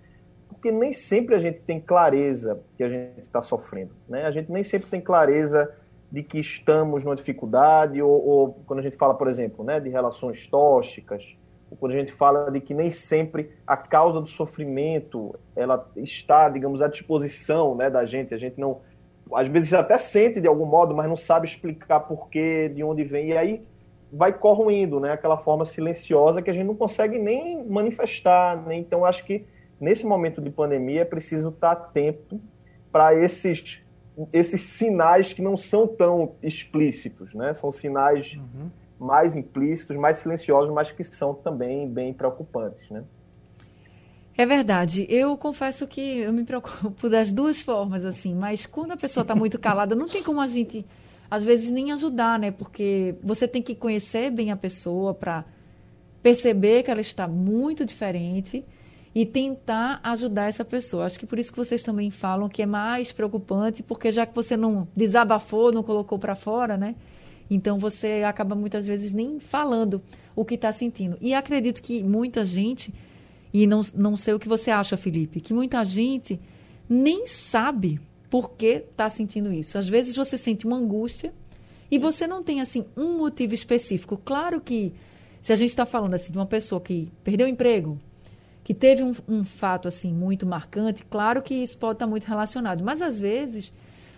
porque 0.47 0.71
nem 0.71 0.93
sempre 0.93 1.35
a 1.35 1.39
gente 1.39 1.59
tem 1.59 1.81
clareza 1.81 2.59
que 2.77 2.83
a 2.83 2.87
gente 2.87 3.19
está 3.19 3.41
sofrendo. 3.41 3.91
Né? 4.07 4.25
A 4.25 4.31
gente 4.31 4.49
nem 4.51 4.63
sempre 4.63 4.89
tem 4.89 5.01
clareza 5.01 5.69
de 6.11 6.23
que 6.23 6.39
estamos 6.39 7.03
numa 7.03 7.15
dificuldade, 7.15 8.01
ou, 8.01 8.25
ou, 8.25 8.53
quando 8.65 8.79
a 8.79 8.81
gente 8.81 8.95
fala, 8.95 9.13
por 9.13 9.27
exemplo, 9.27 9.65
né, 9.65 9.79
de 9.79 9.89
relações 9.89 10.47
tóxicas, 10.47 11.35
ou 11.69 11.77
quando 11.77 11.91
a 11.91 11.95
gente 11.95 12.11
fala 12.13 12.49
de 12.49 12.61
que 12.61 12.73
nem 12.73 12.89
sempre 12.89 13.51
a 13.67 13.75
causa 13.75 14.21
do 14.21 14.27
sofrimento 14.27 15.35
ela 15.55 15.85
está, 15.97 16.47
digamos, 16.47 16.81
à 16.81 16.87
disposição 16.87 17.75
né, 17.75 17.89
da 17.89 18.05
gente, 18.05 18.33
a 18.33 18.37
gente 18.37 18.59
não. 18.59 18.79
Às 19.33 19.47
vezes 19.47 19.73
até 19.73 19.97
sente 19.97 20.39
de 20.39 20.47
algum 20.47 20.65
modo, 20.65 20.95
mas 20.95 21.07
não 21.07 21.17
sabe 21.17 21.47
explicar 21.47 22.01
porquê, 22.01 22.69
de 22.69 22.83
onde 22.83 23.03
vem, 23.03 23.29
e 23.29 23.37
aí 23.37 23.61
vai 24.11 24.31
corroendo, 24.31 24.99
né, 24.99 25.11
aquela 25.11 25.37
forma 25.37 25.65
silenciosa 25.65 26.41
que 26.41 26.49
a 26.49 26.53
gente 26.53 26.65
não 26.65 26.75
consegue 26.75 27.17
nem 27.17 27.65
manifestar. 27.65 28.61
Né? 28.63 28.75
Então, 28.75 29.03
acho 29.03 29.25
que 29.25 29.45
nesse 29.79 30.05
momento 30.05 30.41
de 30.41 30.49
pandemia 30.49 31.01
é 31.01 31.05
preciso 31.05 31.49
estar 31.49 31.71
atento 31.71 32.39
para 32.91 33.13
esses 33.15 33.81
esses 34.31 34.61
sinais 34.61 35.33
que 35.33 35.41
não 35.41 35.57
são 35.57 35.85
tão 35.85 36.31
explícitos, 36.41 37.33
né? 37.33 37.53
São 37.53 37.69
sinais 37.69 38.37
uhum. 38.37 38.69
mais 38.97 39.35
implícitos, 39.35 39.97
mais 39.97 40.17
silenciosos, 40.17 40.73
mas 40.73 40.91
que 40.91 41.03
são 41.03 41.33
também 41.33 41.85
bem 41.85 42.13
preocupantes, 42.13 42.89
né? 42.89 43.03
É 44.37 44.45
verdade. 44.45 45.05
Eu 45.09 45.37
confesso 45.37 45.87
que 45.87 46.01
eu 46.01 46.33
me 46.33 46.43
preocupo 46.43 47.07
das 47.09 47.31
duas 47.31 47.61
formas, 47.61 48.05
assim. 48.05 48.33
Mas 48.35 48.65
quando 48.65 48.91
a 48.91 48.97
pessoa 48.97 49.21
está 49.21 49.35
muito 49.35 49.57
calada, 49.57 49.95
não 49.95 50.07
tem 50.07 50.21
como 50.21 50.41
a 50.41 50.47
gente, 50.47 50.85
às 51.31 51.43
vezes, 51.43 51.71
nem 51.71 51.91
ajudar, 51.91 52.37
né? 52.37 52.51
Porque 52.51 53.15
você 53.23 53.47
tem 53.47 53.61
que 53.61 53.73
conhecer 53.75 54.31
bem 54.31 54.51
a 54.51 54.55
pessoa 54.55 55.13
para 55.13 55.45
perceber 56.21 56.83
que 56.83 56.91
ela 56.91 57.01
está 57.01 57.27
muito 57.27 57.85
diferente 57.85 58.63
e 59.13 59.25
tentar 59.25 60.01
ajudar 60.03 60.49
essa 60.49 60.65
pessoa. 60.65 61.05
Acho 61.05 61.17
que 61.17 61.25
por 61.25 61.39
isso 61.39 61.51
que 61.51 61.57
vocês 61.57 61.81
também 61.81 62.11
falam 62.11 62.49
que 62.49 62.61
é 62.61 62.65
mais 62.65 63.13
preocupante, 63.13 63.81
porque 63.81 64.11
já 64.11 64.25
que 64.25 64.35
você 64.35 64.57
não 64.57 64.85
desabafou, 64.93 65.71
não 65.71 65.81
colocou 65.81 66.19
para 66.19 66.35
fora, 66.35 66.75
né? 66.75 66.95
Então 67.49 67.77
você 67.77 68.23
acaba 68.27 68.55
muitas 68.55 68.85
vezes 68.85 69.13
nem 69.13 69.39
falando 69.39 70.01
o 70.35 70.43
que 70.43 70.55
está 70.55 70.73
sentindo. 70.73 71.17
E 71.21 71.33
acredito 71.33 71.81
que 71.81 72.03
muita 72.03 72.43
gente, 72.43 72.93
e 73.55 73.65
não, 73.65 73.79
não 73.93 74.17
sei 74.17 74.33
o 74.33 74.39
que 74.39 74.49
você 74.49 74.69
acha, 74.69 74.97
Felipe, 74.97 75.39
que 75.39 75.53
muita 75.53 75.81
gente 75.85 76.37
nem 76.89 77.25
sabe 77.25 78.01
por 78.29 78.51
que 78.51 78.83
está 78.91 79.07
sentindo 79.07 79.49
isso. 79.53 79.77
Às 79.77 79.87
vezes 79.87 80.13
você 80.13 80.37
sente 80.37 80.67
uma 80.67 80.75
angústia 80.75 81.31
e 81.89 81.97
você 81.97 82.27
não 82.27 82.43
tem 82.43 82.59
assim 82.59 82.83
um 82.97 83.17
motivo 83.17 83.53
específico. 83.53 84.19
Claro 84.25 84.59
que 84.59 84.91
se 85.41 85.53
a 85.53 85.55
gente 85.55 85.69
está 85.69 85.85
falando 85.85 86.15
assim 86.15 86.33
de 86.33 86.37
uma 86.37 86.45
pessoa 86.45 86.81
que 86.81 87.09
perdeu 87.23 87.47
o 87.47 87.49
emprego, 87.49 87.97
que 88.61 88.73
teve 88.73 89.03
um, 89.03 89.15
um, 89.25 89.41
fato 89.41 89.87
assim 89.87 90.11
muito 90.11 90.45
marcante, 90.45 91.05
claro 91.05 91.41
que 91.41 91.53
isso 91.53 91.77
pode 91.77 91.95
estar 91.95 92.07
muito 92.07 92.25
relacionado, 92.25 92.83
mas 92.83 93.01
às 93.01 93.17
vezes 93.17 93.71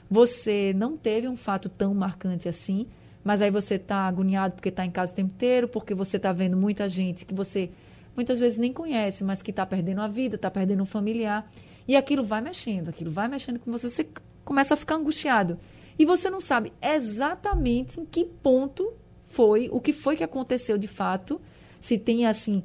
você 0.10 0.74
não 0.76 0.98
teve 0.98 1.28
um 1.28 1.38
fato 1.38 1.70
tão 1.70 1.94
marcante 1.94 2.50
assim, 2.50 2.88
mas 3.24 3.44
aí 3.44 3.52
você 3.52 3.76
está 3.76 4.08
agoniado 4.08 4.56
porque 4.56 4.70
está 4.70 4.84
em 4.84 4.90
casa 4.90 5.12
o 5.12 5.16
tempo 5.16 5.30
inteiro, 5.30 5.68
porque 5.68 5.94
você 5.94 6.18
está 6.18 6.32
vendo 6.32 6.58
muita 6.58 6.90
gente 6.90 7.24
que 7.24 7.36
você 7.36 7.70
muitas 8.18 8.40
vezes 8.40 8.58
nem 8.58 8.74
conhece, 8.74 9.24
mas 9.24 9.44
que 9.44 9.52
está 9.52 9.66
perdendo 9.66 10.02
a 10.02 10.08
vida, 10.08 10.36
está 10.36 10.50
perdendo 10.50 10.82
um 10.82 10.86
familiar, 10.86 11.50
e 11.88 11.96
aquilo 11.96 12.24
vai 12.24 12.42
mexendo, 12.42 12.90
aquilo 12.90 13.12
vai 13.12 13.28
mexendo 13.28 13.60
com 13.60 13.72
você, 13.72 13.88
você 13.88 14.08
começa 14.44 14.74
a 14.74 14.78
ficar 14.78 14.96
angustiado. 14.96 15.58
E 15.98 16.04
você 16.04 16.30
não 16.30 16.42
sabe 16.42 16.74
exatamente 16.82 18.00
em 18.00 18.06
que 18.06 18.26
ponto 18.26 18.92
foi, 19.30 19.70
o 19.72 19.80
que 19.80 19.94
foi 19.94 20.18
que 20.18 20.24
aconteceu 20.24 20.78
de 20.78 20.88
fato, 20.88 21.40
se 21.80 21.98
tem 21.98 22.26
assim 22.26 22.64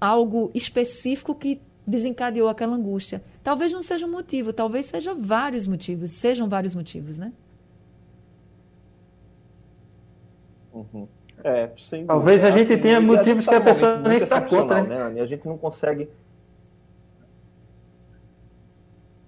algo 0.00 0.50
específico 0.54 1.34
que 1.34 1.60
desencadeou 1.86 2.48
aquela 2.48 2.76
angústia. 2.76 3.22
Talvez 3.42 3.72
não 3.72 3.82
seja 3.82 4.06
um 4.06 4.10
motivo, 4.10 4.52
talvez 4.52 4.86
seja 4.86 5.14
vários 5.14 5.66
motivos, 5.66 6.12
sejam 6.12 6.48
vários 6.48 6.74
motivos, 6.74 7.18
né? 7.18 7.32
Uhum. 10.72 11.08
É, 11.48 11.70
talvez 12.08 12.44
a 12.44 12.50
gente 12.50 12.72
assim, 12.72 12.82
tenha 12.82 13.00
motivos 13.00 13.46
que 13.46 13.54
a 13.54 13.60
pessoa 13.60 13.98
nem 13.98 14.18
se 14.18 14.26
dá 14.26 14.40
conta, 14.40 14.82
né? 14.82 15.10
né? 15.10 15.20
A 15.20 15.26
gente 15.26 15.46
não 15.46 15.56
consegue. 15.56 16.08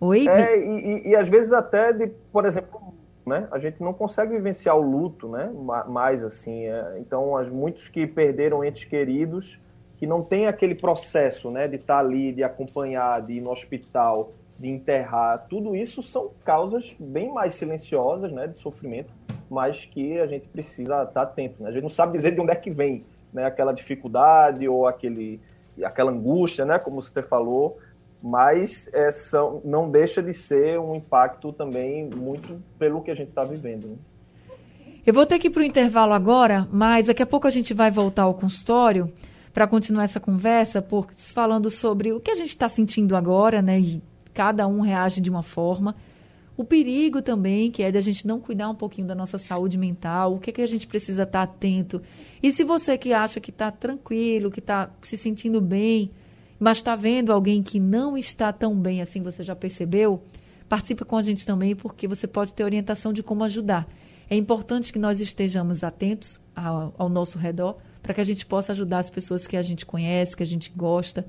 Oi? 0.00 0.26
É, 0.26 0.58
e, 0.58 0.62
e, 0.68 1.08
e, 1.10 1.16
às 1.16 1.28
vezes 1.28 1.52
até 1.52 1.92
de, 1.92 2.08
por 2.32 2.44
exemplo, 2.44 2.92
né? 3.24 3.46
A 3.52 3.60
gente 3.60 3.80
não 3.80 3.94
consegue 3.94 4.32
vivenciar 4.32 4.76
o 4.76 4.82
luto, 4.82 5.28
né? 5.28 5.48
Mais 5.86 6.24
assim. 6.24 6.64
É, 6.64 6.96
então, 6.98 7.36
as, 7.36 7.48
muitos 7.48 7.86
que 7.86 8.04
perderam 8.04 8.64
entes 8.64 8.82
queridos 8.82 9.56
que 9.96 10.06
não 10.06 10.20
tem 10.20 10.48
aquele 10.48 10.74
processo 10.74 11.52
né, 11.52 11.68
de 11.68 11.76
estar 11.76 11.94
tá 11.94 12.00
ali, 12.00 12.32
de 12.32 12.42
acompanhar, 12.42 13.22
de 13.22 13.34
ir 13.34 13.40
no 13.40 13.50
hospital, 13.50 14.32
de 14.58 14.68
enterrar, 14.68 15.46
tudo 15.48 15.76
isso 15.76 16.02
são 16.02 16.30
causas 16.44 16.94
bem 16.98 17.32
mais 17.32 17.54
silenciosas 17.54 18.32
né, 18.32 18.48
de 18.48 18.56
sofrimento, 18.58 19.10
mas 19.50 19.84
que 19.84 20.18
a 20.18 20.26
gente 20.26 20.46
precisa 20.48 21.02
estar 21.02 21.22
atento. 21.22 21.62
Né? 21.62 21.68
A 21.68 21.72
gente 21.72 21.82
não 21.82 21.90
sabe 21.90 22.16
dizer 22.16 22.32
de 22.32 22.40
onde 22.40 22.52
é 22.52 22.56
que 22.56 22.70
vem 22.70 23.04
né, 23.32 23.44
aquela 23.44 23.72
dificuldade 23.72 24.68
ou 24.68 24.86
aquele, 24.86 25.40
aquela 25.82 26.10
angústia, 26.10 26.64
né, 26.64 26.78
como 26.78 27.02
você 27.02 27.22
falou, 27.22 27.78
mas 28.22 28.88
é, 28.92 29.10
são, 29.12 29.60
não 29.64 29.90
deixa 29.90 30.22
de 30.22 30.34
ser 30.34 30.78
um 30.78 30.94
impacto 30.94 31.52
também 31.52 32.04
muito 32.04 32.60
pelo 32.78 33.02
que 33.02 33.10
a 33.10 33.14
gente 33.14 33.28
está 33.28 33.44
vivendo. 33.44 33.88
Né? 33.88 33.96
Eu 35.06 35.14
vou 35.14 35.24
ter 35.24 35.38
que 35.38 35.46
ir 35.46 35.50
para 35.50 35.62
o 35.62 35.64
intervalo 35.64 36.12
agora, 36.12 36.68
mas 36.70 37.06
daqui 37.06 37.22
a 37.22 37.26
pouco 37.26 37.46
a 37.46 37.50
gente 37.50 37.72
vai 37.72 37.90
voltar 37.90 38.24
ao 38.24 38.34
consultório 38.34 39.10
para 39.54 39.66
continuar 39.66 40.04
essa 40.04 40.20
conversa, 40.20 40.82
por, 40.82 41.08
falando 41.16 41.70
sobre 41.70 42.12
o 42.12 42.20
que 42.20 42.30
a 42.30 42.34
gente 42.34 42.50
está 42.50 42.68
sentindo 42.68 43.16
agora, 43.16 43.62
né? 43.62 43.80
E 43.80 44.02
cada 44.34 44.68
um 44.68 44.80
reage 44.80 45.20
de 45.20 45.30
uma 45.30 45.42
forma. 45.42 45.96
O 46.58 46.64
perigo 46.64 47.22
também, 47.22 47.70
que 47.70 47.84
é 47.84 47.90
de 47.92 47.98
a 47.98 48.00
gente 48.00 48.26
não 48.26 48.40
cuidar 48.40 48.68
um 48.68 48.74
pouquinho 48.74 49.06
da 49.06 49.14
nossa 49.14 49.38
saúde 49.38 49.78
mental, 49.78 50.34
o 50.34 50.40
que, 50.40 50.50
que 50.50 50.60
a 50.60 50.66
gente 50.66 50.88
precisa 50.88 51.22
estar 51.22 51.46
tá 51.46 51.52
atento. 51.52 52.02
E 52.42 52.50
se 52.50 52.64
você 52.64 52.98
que 52.98 53.12
acha 53.12 53.38
que 53.38 53.50
está 53.50 53.70
tranquilo, 53.70 54.50
que 54.50 54.58
está 54.58 54.90
se 55.00 55.16
sentindo 55.16 55.60
bem, 55.60 56.10
mas 56.58 56.78
está 56.78 56.96
vendo 56.96 57.32
alguém 57.32 57.62
que 57.62 57.78
não 57.78 58.18
está 58.18 58.52
tão 58.52 58.74
bem 58.74 59.00
assim, 59.00 59.22
você 59.22 59.44
já 59.44 59.54
percebeu, 59.54 60.20
participe 60.68 61.04
com 61.04 61.16
a 61.16 61.22
gente 61.22 61.46
também, 61.46 61.76
porque 61.76 62.08
você 62.08 62.26
pode 62.26 62.52
ter 62.52 62.64
orientação 62.64 63.12
de 63.12 63.22
como 63.22 63.44
ajudar. 63.44 63.86
É 64.28 64.36
importante 64.36 64.92
que 64.92 64.98
nós 64.98 65.20
estejamos 65.20 65.84
atentos 65.84 66.40
ao, 66.56 66.92
ao 66.98 67.08
nosso 67.08 67.38
redor 67.38 67.76
para 68.02 68.12
que 68.12 68.20
a 68.20 68.24
gente 68.24 68.44
possa 68.44 68.72
ajudar 68.72 68.98
as 68.98 69.08
pessoas 69.08 69.46
que 69.46 69.56
a 69.56 69.62
gente 69.62 69.86
conhece, 69.86 70.36
que 70.36 70.42
a 70.42 70.46
gente 70.46 70.72
gosta 70.74 71.24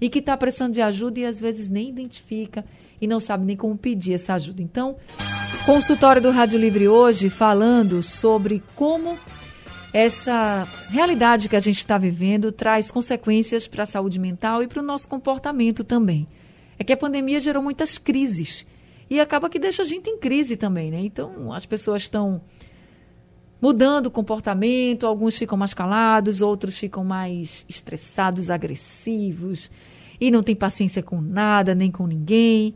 e 0.00 0.08
que 0.08 0.20
está 0.20 0.36
precisando 0.36 0.72
de 0.72 0.82
ajuda 0.82 1.20
e 1.20 1.26
às 1.26 1.40
vezes 1.40 1.68
nem 1.68 1.90
identifica 1.90 2.64
e 3.00 3.06
não 3.06 3.20
sabe 3.20 3.44
nem 3.44 3.56
como 3.56 3.76
pedir 3.76 4.14
essa 4.14 4.34
ajuda. 4.34 4.62
Então, 4.62 4.96
consultório 5.66 6.22
do 6.22 6.30
Rádio 6.30 6.58
Livre 6.58 6.88
hoje 6.88 7.28
falando 7.28 8.02
sobre 8.02 8.62
como 8.74 9.18
essa 9.92 10.66
realidade 10.88 11.48
que 11.48 11.56
a 11.56 11.60
gente 11.60 11.78
está 11.78 11.98
vivendo 11.98 12.52
traz 12.52 12.90
consequências 12.90 13.66
para 13.66 13.82
a 13.82 13.86
saúde 13.86 14.18
mental 14.18 14.62
e 14.62 14.68
para 14.68 14.80
o 14.80 14.84
nosso 14.84 15.08
comportamento 15.08 15.82
também. 15.82 16.26
É 16.78 16.84
que 16.84 16.92
a 16.92 16.96
pandemia 16.96 17.40
gerou 17.40 17.62
muitas 17.62 17.98
crises 17.98 18.66
e 19.08 19.20
acaba 19.20 19.50
que 19.50 19.58
deixa 19.58 19.82
a 19.82 19.84
gente 19.84 20.08
em 20.08 20.18
crise 20.18 20.56
também, 20.56 20.90
né? 20.90 21.00
Então, 21.00 21.52
as 21.52 21.66
pessoas 21.66 22.02
estão 22.02 22.40
mudando 23.60 24.06
o 24.06 24.10
comportamento, 24.10 25.06
alguns 25.06 25.36
ficam 25.36 25.58
mais 25.58 25.74
calados, 25.74 26.40
outros 26.40 26.78
ficam 26.78 27.04
mais 27.04 27.66
estressados, 27.68 28.50
agressivos 28.50 29.70
e 30.20 30.30
não 30.30 30.42
tem 30.42 30.54
paciência 30.54 31.02
com 31.02 31.20
nada, 31.20 31.74
nem 31.74 31.90
com 31.90 32.06
ninguém. 32.06 32.74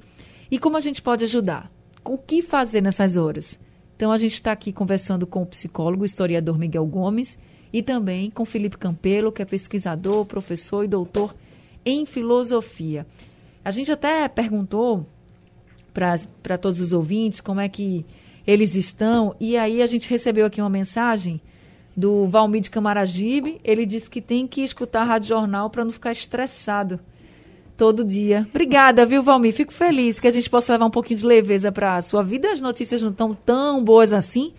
E 0.50 0.58
como 0.58 0.76
a 0.76 0.80
gente 0.80 1.02
pode 1.02 1.24
ajudar? 1.24 1.70
O 2.04 2.16
que 2.16 2.42
fazer 2.42 2.80
nessas 2.80 3.16
horas? 3.16 3.58
Então 3.96 4.10
a 4.10 4.16
gente 4.16 4.32
está 4.32 4.52
aqui 4.52 4.72
conversando 4.72 5.26
com 5.26 5.42
o 5.42 5.46
psicólogo, 5.46 6.04
historiador 6.04 6.58
Miguel 6.58 6.86
Gomes 6.86 7.38
e 7.72 7.82
também 7.82 8.30
com 8.30 8.44
Felipe 8.44 8.78
Campelo, 8.78 9.32
que 9.32 9.42
é 9.42 9.44
pesquisador, 9.44 10.24
professor 10.24 10.84
e 10.84 10.88
doutor 10.88 11.34
em 11.84 12.06
filosofia. 12.06 13.06
A 13.64 13.70
gente 13.70 13.92
até 13.92 14.26
perguntou 14.28 15.06
para 15.92 16.58
todos 16.58 16.80
os 16.80 16.92
ouvintes 16.92 17.40
como 17.40 17.60
é 17.60 17.68
que 17.68 18.04
eles 18.46 18.74
estão. 18.74 19.34
E 19.40 19.56
aí 19.56 19.80
a 19.80 19.86
gente 19.86 20.10
recebeu 20.10 20.46
aqui 20.46 20.60
uma 20.60 20.70
mensagem 20.70 21.40
do 21.96 22.26
Valmir 22.26 22.62
de 22.62 22.70
Camaragibe. 22.70 23.60
Ele 23.64 23.86
disse 23.86 24.10
que 24.10 24.20
tem 24.20 24.46
que 24.46 24.62
escutar 24.62 25.02
a 25.02 25.04
Rádio 25.04 25.28
Jornal 25.28 25.70
para 25.70 25.84
não 25.84 25.92
ficar 25.92 26.12
estressado 26.12 27.00
todo 27.76 28.04
dia. 28.04 28.46
Obrigada, 28.50 29.04
viu, 29.04 29.22
Valmir? 29.22 29.52
Fico 29.52 29.72
feliz 29.72 30.20
que 30.20 30.28
a 30.28 30.30
gente 30.30 30.48
possa 30.48 30.72
levar 30.72 30.86
um 30.86 30.90
pouquinho 30.90 31.18
de 31.18 31.26
leveza 31.26 31.72
para 31.72 31.96
a 31.96 32.02
sua 32.02 32.22
vida. 32.22 32.50
As 32.50 32.60
notícias 32.60 33.02
não 33.02 33.10
estão 33.10 33.34
tão 33.34 33.82
boas 33.82 34.12
assim, 34.12 34.52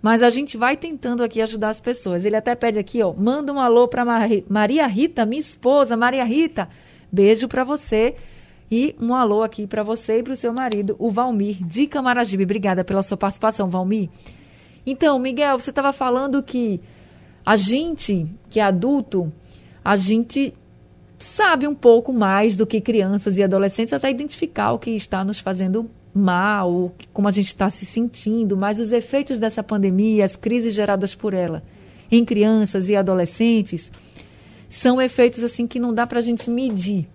mas 0.00 0.22
a 0.22 0.30
gente 0.30 0.56
vai 0.56 0.76
tentando 0.76 1.22
aqui 1.22 1.40
ajudar 1.40 1.70
as 1.70 1.80
pessoas. 1.80 2.24
Ele 2.24 2.36
até 2.36 2.54
pede 2.54 2.78
aqui, 2.78 3.02
ó, 3.02 3.12
manda 3.12 3.52
um 3.52 3.60
alô 3.60 3.88
para 3.88 4.04
Maria 4.48 4.86
Rita, 4.86 5.26
minha 5.26 5.40
esposa, 5.40 5.96
Maria 5.96 6.24
Rita. 6.24 6.68
Beijo 7.10 7.48
para 7.48 7.64
você. 7.64 8.14
E 8.70 8.96
um 8.98 9.14
alô 9.14 9.42
aqui 9.42 9.66
para 9.66 9.82
você 9.82 10.20
e 10.20 10.22
para 10.22 10.32
o 10.32 10.36
seu 10.36 10.50
marido, 10.50 10.96
o 10.98 11.10
Valmir, 11.10 11.58
de 11.62 11.86
Camaragibe. 11.86 12.44
Obrigada 12.44 12.82
pela 12.82 13.02
sua 13.02 13.18
participação, 13.18 13.68
Valmir. 13.68 14.08
Então, 14.86 15.18
Miguel, 15.18 15.58
você 15.58 15.68
estava 15.68 15.92
falando 15.92 16.42
que 16.42 16.80
a 17.44 17.54
gente, 17.54 18.26
que 18.48 18.58
é 18.58 18.62
adulto, 18.62 19.30
a 19.84 19.94
gente 19.94 20.54
sabe 21.24 21.66
um 21.66 21.74
pouco 21.74 22.12
mais 22.12 22.56
do 22.56 22.66
que 22.66 22.80
crianças 22.80 23.38
e 23.38 23.42
adolescentes, 23.42 23.92
até 23.92 24.10
identificar 24.10 24.72
o 24.72 24.78
que 24.78 24.90
está 24.90 25.24
nos 25.24 25.38
fazendo 25.38 25.88
mal, 26.14 26.92
como 27.12 27.28
a 27.28 27.30
gente 27.30 27.46
está 27.46 27.70
se 27.70 27.86
sentindo, 27.86 28.56
mas 28.56 28.78
os 28.78 28.92
efeitos 28.92 29.38
dessa 29.38 29.62
pandemia, 29.62 30.24
as 30.24 30.36
crises 30.36 30.74
geradas 30.74 31.14
por 31.14 31.32
ela 31.32 31.62
em 32.10 32.24
crianças 32.24 32.90
e 32.90 32.96
adolescentes, 32.96 33.90
são 34.68 35.00
efeitos 35.00 35.42
assim 35.42 35.66
que 35.66 35.78
não 35.78 35.94
dá 35.94 36.06
para 36.06 36.18
a 36.18 36.22
gente 36.22 36.50
medir. 36.50 37.08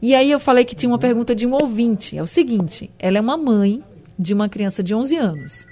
E 0.00 0.14
aí 0.14 0.30
eu 0.30 0.40
falei 0.40 0.64
que 0.64 0.74
tinha 0.74 0.90
uma 0.90 0.98
pergunta 0.98 1.34
de 1.34 1.46
um 1.46 1.52
ouvinte. 1.52 2.16
É 2.16 2.22
o 2.22 2.26
seguinte: 2.26 2.90
ela 2.98 3.18
é 3.18 3.20
uma 3.20 3.36
mãe 3.36 3.82
de 4.18 4.32
uma 4.34 4.48
criança 4.48 4.82
de 4.82 4.94
11 4.94 5.16
anos. 5.16 5.66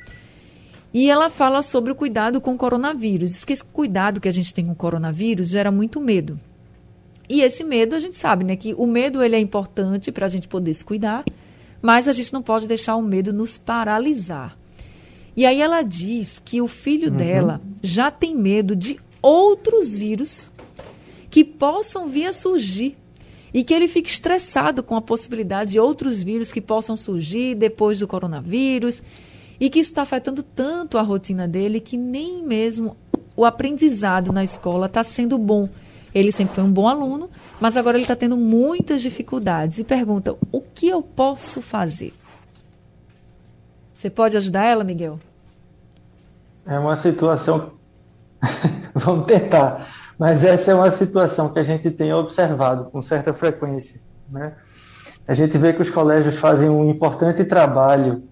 E 0.92 1.10
ela 1.10 1.28
fala 1.28 1.62
sobre 1.62 1.92
o 1.92 1.94
cuidado 1.94 2.40
com 2.40 2.54
o 2.54 2.56
coronavírus. 2.56 3.30
Diz 3.30 3.44
que 3.44 3.52
esse 3.52 3.64
cuidado 3.64 4.20
que 4.20 4.28
a 4.28 4.32
gente 4.32 4.54
tem 4.54 4.66
com 4.66 4.72
o 4.72 4.76
coronavírus 4.76 5.48
gera 5.48 5.70
muito 5.70 6.00
medo. 6.00 6.38
E 7.28 7.42
esse 7.42 7.64
medo, 7.64 7.96
a 7.96 7.98
gente 7.98 8.16
sabe, 8.16 8.44
né? 8.44 8.56
Que 8.56 8.74
o 8.74 8.86
medo 8.86 9.22
ele 9.22 9.36
é 9.36 9.40
importante 9.40 10.12
para 10.12 10.26
a 10.26 10.28
gente 10.28 10.46
poder 10.46 10.72
se 10.74 10.84
cuidar, 10.84 11.24
mas 11.82 12.08
a 12.08 12.12
gente 12.12 12.32
não 12.32 12.42
pode 12.42 12.66
deixar 12.66 12.96
o 12.96 13.02
medo 13.02 13.32
nos 13.32 13.58
paralisar. 13.58 14.56
E 15.36 15.44
aí 15.44 15.60
ela 15.60 15.82
diz 15.82 16.40
que 16.42 16.62
o 16.62 16.66
filho 16.66 17.10
uhum. 17.10 17.16
dela 17.16 17.60
já 17.82 18.10
tem 18.10 18.34
medo 18.34 18.74
de 18.74 18.98
outros 19.20 19.96
vírus 19.96 20.50
que 21.30 21.44
possam 21.44 22.08
vir 22.08 22.26
a 22.26 22.32
surgir 22.32 22.96
e 23.52 23.62
que 23.62 23.74
ele 23.74 23.88
fique 23.88 24.08
estressado 24.08 24.82
com 24.82 24.96
a 24.96 25.02
possibilidade 25.02 25.72
de 25.72 25.80
outros 25.80 26.22
vírus 26.22 26.52
que 26.52 26.60
possam 26.60 26.96
surgir 26.96 27.54
depois 27.54 27.98
do 27.98 28.06
coronavírus 28.06 29.02
e 29.58 29.68
que 29.68 29.80
isso 29.80 29.90
está 29.90 30.02
afetando 30.02 30.42
tanto 30.42 30.96
a 30.96 31.02
rotina 31.02 31.46
dele 31.46 31.80
que 31.80 31.96
nem 31.96 32.42
mesmo 32.42 32.96
o 33.36 33.44
aprendizado 33.44 34.32
na 34.32 34.42
escola 34.42 34.86
está 34.86 35.02
sendo 35.02 35.36
bom. 35.36 35.68
Ele 36.16 36.32
sempre 36.32 36.54
foi 36.54 36.64
um 36.64 36.72
bom 36.72 36.88
aluno, 36.88 37.28
mas 37.60 37.76
agora 37.76 37.98
ele 37.98 38.04
está 38.04 38.16
tendo 38.16 38.38
muitas 38.38 39.02
dificuldades 39.02 39.78
e 39.78 39.84
pergunta: 39.84 40.34
o 40.50 40.62
que 40.62 40.88
eu 40.88 41.02
posso 41.02 41.60
fazer? 41.60 42.14
Você 43.94 44.08
pode 44.08 44.34
ajudar 44.34 44.64
ela, 44.64 44.82
Miguel? 44.82 45.18
É 46.64 46.78
uma 46.78 46.96
situação. 46.96 47.72
Vamos 48.94 49.26
tentar. 49.26 49.92
Mas 50.18 50.42
essa 50.42 50.70
é 50.70 50.74
uma 50.74 50.90
situação 50.90 51.50
que 51.50 51.58
a 51.58 51.62
gente 51.62 51.90
tem 51.90 52.14
observado 52.14 52.86
com 52.86 53.02
certa 53.02 53.34
frequência. 53.34 54.00
Né? 54.30 54.54
A 55.28 55.34
gente 55.34 55.58
vê 55.58 55.74
que 55.74 55.82
os 55.82 55.90
colégios 55.90 56.38
fazem 56.38 56.70
um 56.70 56.88
importante 56.88 57.44
trabalho 57.44 58.22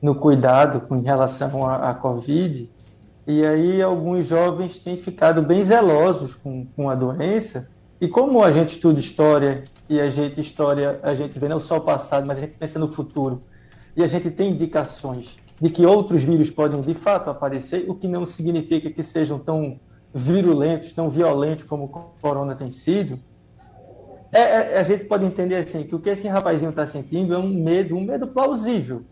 no 0.00 0.14
cuidado 0.14 0.82
com 0.82 1.00
relação 1.00 1.66
à, 1.66 1.90
à 1.90 1.94
Covid, 1.94 2.70
e 3.26 3.44
aí 3.44 3.80
alguns 3.80 4.26
jovens 4.26 4.78
têm 4.78 4.96
ficado 4.96 5.40
bem 5.40 5.64
zelosos 5.64 6.34
com, 6.34 6.66
com 6.76 6.90
a 6.90 6.94
doença, 6.94 7.68
e 8.00 8.06
como 8.06 8.42
a 8.42 8.52
gente 8.52 8.70
estuda 8.70 9.00
história, 9.00 9.64
e 9.88 10.00
a 10.00 10.10
gente 10.10 10.40
história, 10.40 11.00
a 11.02 11.14
gente 11.14 11.38
vê 11.38 11.48
não 11.48 11.60
só 11.60 11.78
o 11.78 11.80
passado, 11.80 12.26
mas 12.26 12.38
a 12.38 12.40
gente 12.42 12.54
pensa 12.58 12.78
no 12.78 12.88
futuro, 12.88 13.42
e 13.96 14.02
a 14.02 14.06
gente 14.06 14.30
tem 14.30 14.50
indicações 14.50 15.38
de 15.60 15.70
que 15.70 15.86
outros 15.86 16.24
vírus 16.24 16.50
podem 16.50 16.80
de 16.80 16.94
fato 16.94 17.30
aparecer, 17.30 17.84
o 17.88 17.94
que 17.94 18.08
não 18.08 18.26
significa 18.26 18.90
que 18.90 19.02
sejam 19.02 19.38
tão 19.38 19.78
virulentos, 20.12 20.92
tão 20.92 21.08
violentos 21.08 21.64
como 21.64 21.84
o 21.84 21.88
corona 22.20 22.54
tem 22.54 22.70
sido, 22.70 23.18
é, 24.34 24.40
é, 24.40 24.78
a 24.78 24.82
gente 24.82 25.04
pode 25.04 25.24
entender 25.24 25.54
assim 25.54 25.84
que 25.84 25.94
o 25.94 26.00
que 26.00 26.10
esse 26.10 26.26
rapazinho 26.26 26.70
está 26.70 26.84
sentindo 26.84 27.32
é 27.32 27.38
um 27.38 27.48
medo, 27.48 27.96
um 27.96 28.04
medo 28.04 28.26
plausível. 28.26 29.02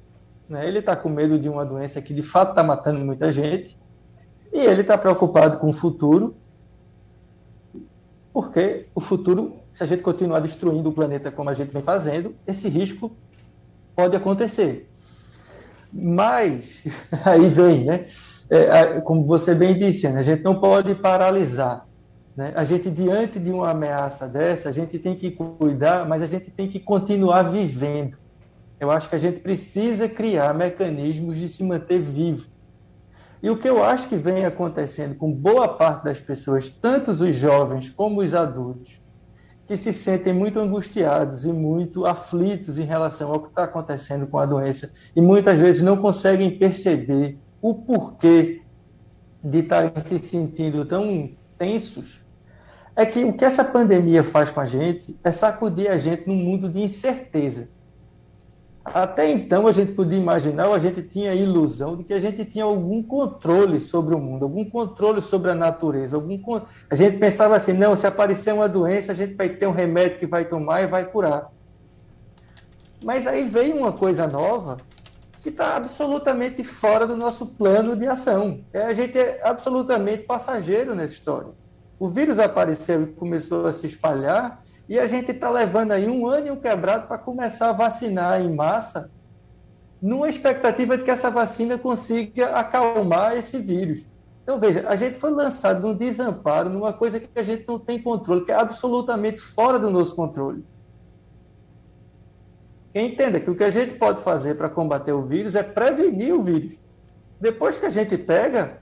Né? 0.48 0.66
Ele 0.66 0.80
está 0.80 0.96
com 0.96 1.08
medo 1.08 1.38
de 1.38 1.48
uma 1.48 1.64
doença 1.64 2.02
que 2.02 2.12
de 2.12 2.22
fato 2.22 2.50
está 2.50 2.62
matando 2.64 2.98
muita 2.98 3.32
gente 3.32 3.76
e 4.52 4.58
ele 4.58 4.82
está 4.82 4.98
preocupado 4.98 5.58
com 5.58 5.70
o 5.70 5.72
futuro, 5.72 6.34
porque 8.32 8.86
o 8.94 9.00
futuro, 9.00 9.56
se 9.74 9.82
a 9.82 9.86
gente 9.86 10.02
continuar 10.02 10.40
destruindo 10.40 10.88
o 10.88 10.92
planeta 10.92 11.30
como 11.30 11.50
a 11.50 11.54
gente 11.54 11.70
vem 11.70 11.82
fazendo, 11.82 12.34
esse 12.46 12.68
risco 12.68 13.10
pode 13.94 14.16
acontecer. 14.16 14.88
Mas 15.92 16.82
aí 17.24 17.48
vem, 17.48 17.84
né? 17.84 18.06
é, 18.52 19.00
como 19.00 19.24
você 19.24 19.54
bem 19.54 19.78
disse, 19.78 20.06
né, 20.08 20.20
a 20.20 20.22
gente 20.22 20.42
não 20.42 20.54
pode 20.60 20.94
paralisar. 20.94 21.86
Né? 22.36 22.52
A 22.54 22.64
gente, 22.64 22.90
diante 22.90 23.38
de 23.38 23.50
uma 23.50 23.70
ameaça 23.70 24.28
dessa, 24.28 24.68
a 24.68 24.72
gente 24.72 24.98
tem 24.98 25.16
que 25.16 25.30
cuidar, 25.30 26.06
mas 26.06 26.22
a 26.22 26.26
gente 26.26 26.50
tem 26.50 26.68
que 26.68 26.78
continuar 26.78 27.44
vivendo. 27.44 28.16
Eu 28.78 28.90
acho 28.90 29.08
que 29.08 29.14
a 29.14 29.18
gente 29.18 29.40
precisa 29.40 30.06
criar 30.06 30.52
mecanismos 30.52 31.38
de 31.38 31.48
se 31.48 31.64
manter 31.64 32.00
vivo. 32.00 32.46
E 33.42 33.50
o 33.50 33.56
que 33.56 33.68
eu 33.68 33.82
acho 33.82 34.08
que 34.08 34.16
vem 34.16 34.44
acontecendo 34.44 35.16
com 35.16 35.32
boa 35.32 35.66
parte 35.66 36.04
das 36.04 36.20
pessoas, 36.20 36.68
tanto 36.68 37.10
os 37.10 37.34
jovens 37.34 37.90
como 37.90 38.20
os 38.20 38.34
adultos, 38.34 39.00
que 39.66 39.76
se 39.76 39.92
sentem 39.92 40.32
muito 40.32 40.60
angustiados 40.60 41.44
e 41.44 41.52
muito 41.52 42.06
aflitos 42.06 42.78
em 42.78 42.84
relação 42.84 43.32
ao 43.32 43.40
que 43.40 43.48
está 43.48 43.64
acontecendo 43.64 44.26
com 44.26 44.38
a 44.38 44.46
doença 44.46 44.90
e 45.16 45.20
muitas 45.20 45.58
vezes 45.58 45.82
não 45.82 45.96
conseguem 45.96 46.56
perceber 46.56 47.36
o 47.60 47.74
porquê 47.74 48.60
de 49.42 49.58
estarem 49.58 49.92
se 50.04 50.18
sentindo 50.18 50.84
tão 50.84 51.30
tensos 51.58 52.22
é 52.94 53.06
que 53.06 53.24
o 53.24 53.32
que 53.32 53.44
essa 53.44 53.64
pandemia 53.64 54.22
faz 54.22 54.50
com 54.50 54.60
a 54.60 54.66
gente 54.66 55.16
é 55.24 55.30
sacudir 55.30 55.90
a 55.90 55.98
gente 55.98 56.26
num 56.26 56.36
mundo 56.36 56.68
de 56.68 56.80
incerteza. 56.80 57.68
Até 58.84 59.30
então 59.30 59.68
a 59.68 59.72
gente 59.72 59.92
podia 59.92 60.18
imaginar, 60.18 60.66
ou 60.68 60.74
a 60.74 60.78
gente 60.78 61.02
tinha 61.02 61.30
a 61.30 61.34
ilusão 61.34 61.96
de 61.96 62.02
que 62.02 62.12
a 62.12 62.18
gente 62.18 62.44
tinha 62.44 62.64
algum 62.64 63.00
controle 63.02 63.80
sobre 63.80 64.14
o 64.14 64.18
mundo, 64.18 64.44
algum 64.44 64.64
controle 64.68 65.22
sobre 65.22 65.52
a 65.52 65.54
natureza, 65.54 66.16
algum 66.16 66.40
a 66.90 66.96
gente 66.96 67.18
pensava 67.18 67.54
assim, 67.54 67.72
não, 67.72 67.94
se 67.94 68.06
aparecer 68.06 68.52
uma 68.52 68.68
doença, 68.68 69.12
a 69.12 69.14
gente 69.14 69.34
vai 69.34 69.48
ter 69.48 69.66
um 69.66 69.72
remédio 69.72 70.18
que 70.18 70.26
vai 70.26 70.44
tomar 70.44 70.82
e 70.82 70.88
vai 70.88 71.04
curar. 71.04 71.48
Mas 73.02 73.26
aí 73.26 73.44
veio 73.44 73.76
uma 73.76 73.92
coisa 73.92 74.26
nova 74.26 74.78
que 75.42 75.48
está 75.48 75.76
absolutamente 75.76 76.62
fora 76.62 77.06
do 77.06 77.16
nosso 77.16 77.46
plano 77.46 77.96
de 77.96 78.06
ação. 78.06 78.60
É, 78.72 78.82
a 78.82 78.94
gente 78.94 79.18
é 79.18 79.40
absolutamente 79.42 80.24
passageiro 80.24 80.94
nessa 80.94 81.14
história. 81.14 81.50
O 81.98 82.08
vírus 82.08 82.38
apareceu 82.38 83.02
e 83.02 83.06
começou 83.06 83.66
a 83.66 83.72
se 83.72 83.86
espalhar, 83.86 84.62
e 84.92 84.98
a 84.98 85.06
gente 85.06 85.30
está 85.30 85.48
levando 85.48 85.92
aí 85.92 86.06
um 86.06 86.26
ano 86.26 86.48
e 86.48 86.50
um 86.50 86.56
quebrado 86.56 87.06
para 87.06 87.16
começar 87.16 87.70
a 87.70 87.72
vacinar 87.72 88.42
em 88.42 88.54
massa, 88.54 89.10
numa 90.02 90.28
expectativa 90.28 90.98
de 90.98 91.02
que 91.02 91.10
essa 91.10 91.30
vacina 91.30 91.78
consiga 91.78 92.48
acalmar 92.50 93.34
esse 93.34 93.58
vírus. 93.58 94.02
Então, 94.42 94.60
veja, 94.60 94.86
a 94.86 94.94
gente 94.94 95.18
foi 95.18 95.30
lançado 95.30 95.80
num 95.80 95.94
desamparo, 95.94 96.68
numa 96.68 96.92
coisa 96.92 97.18
que 97.18 97.38
a 97.38 97.42
gente 97.42 97.66
não 97.66 97.78
tem 97.78 98.02
controle, 98.02 98.44
que 98.44 98.52
é 98.52 98.54
absolutamente 98.54 99.40
fora 99.40 99.78
do 99.78 99.90
nosso 99.90 100.14
controle. 100.14 100.62
Entenda 102.94 103.40
que 103.40 103.50
o 103.50 103.56
que 103.56 103.64
a 103.64 103.70
gente 103.70 103.94
pode 103.94 104.20
fazer 104.20 104.56
para 104.56 104.68
combater 104.68 105.12
o 105.12 105.22
vírus 105.22 105.54
é 105.54 105.62
prevenir 105.62 106.34
o 106.34 106.42
vírus. 106.42 106.74
Depois 107.40 107.78
que 107.78 107.86
a 107.86 107.90
gente 107.90 108.18
pega, 108.18 108.76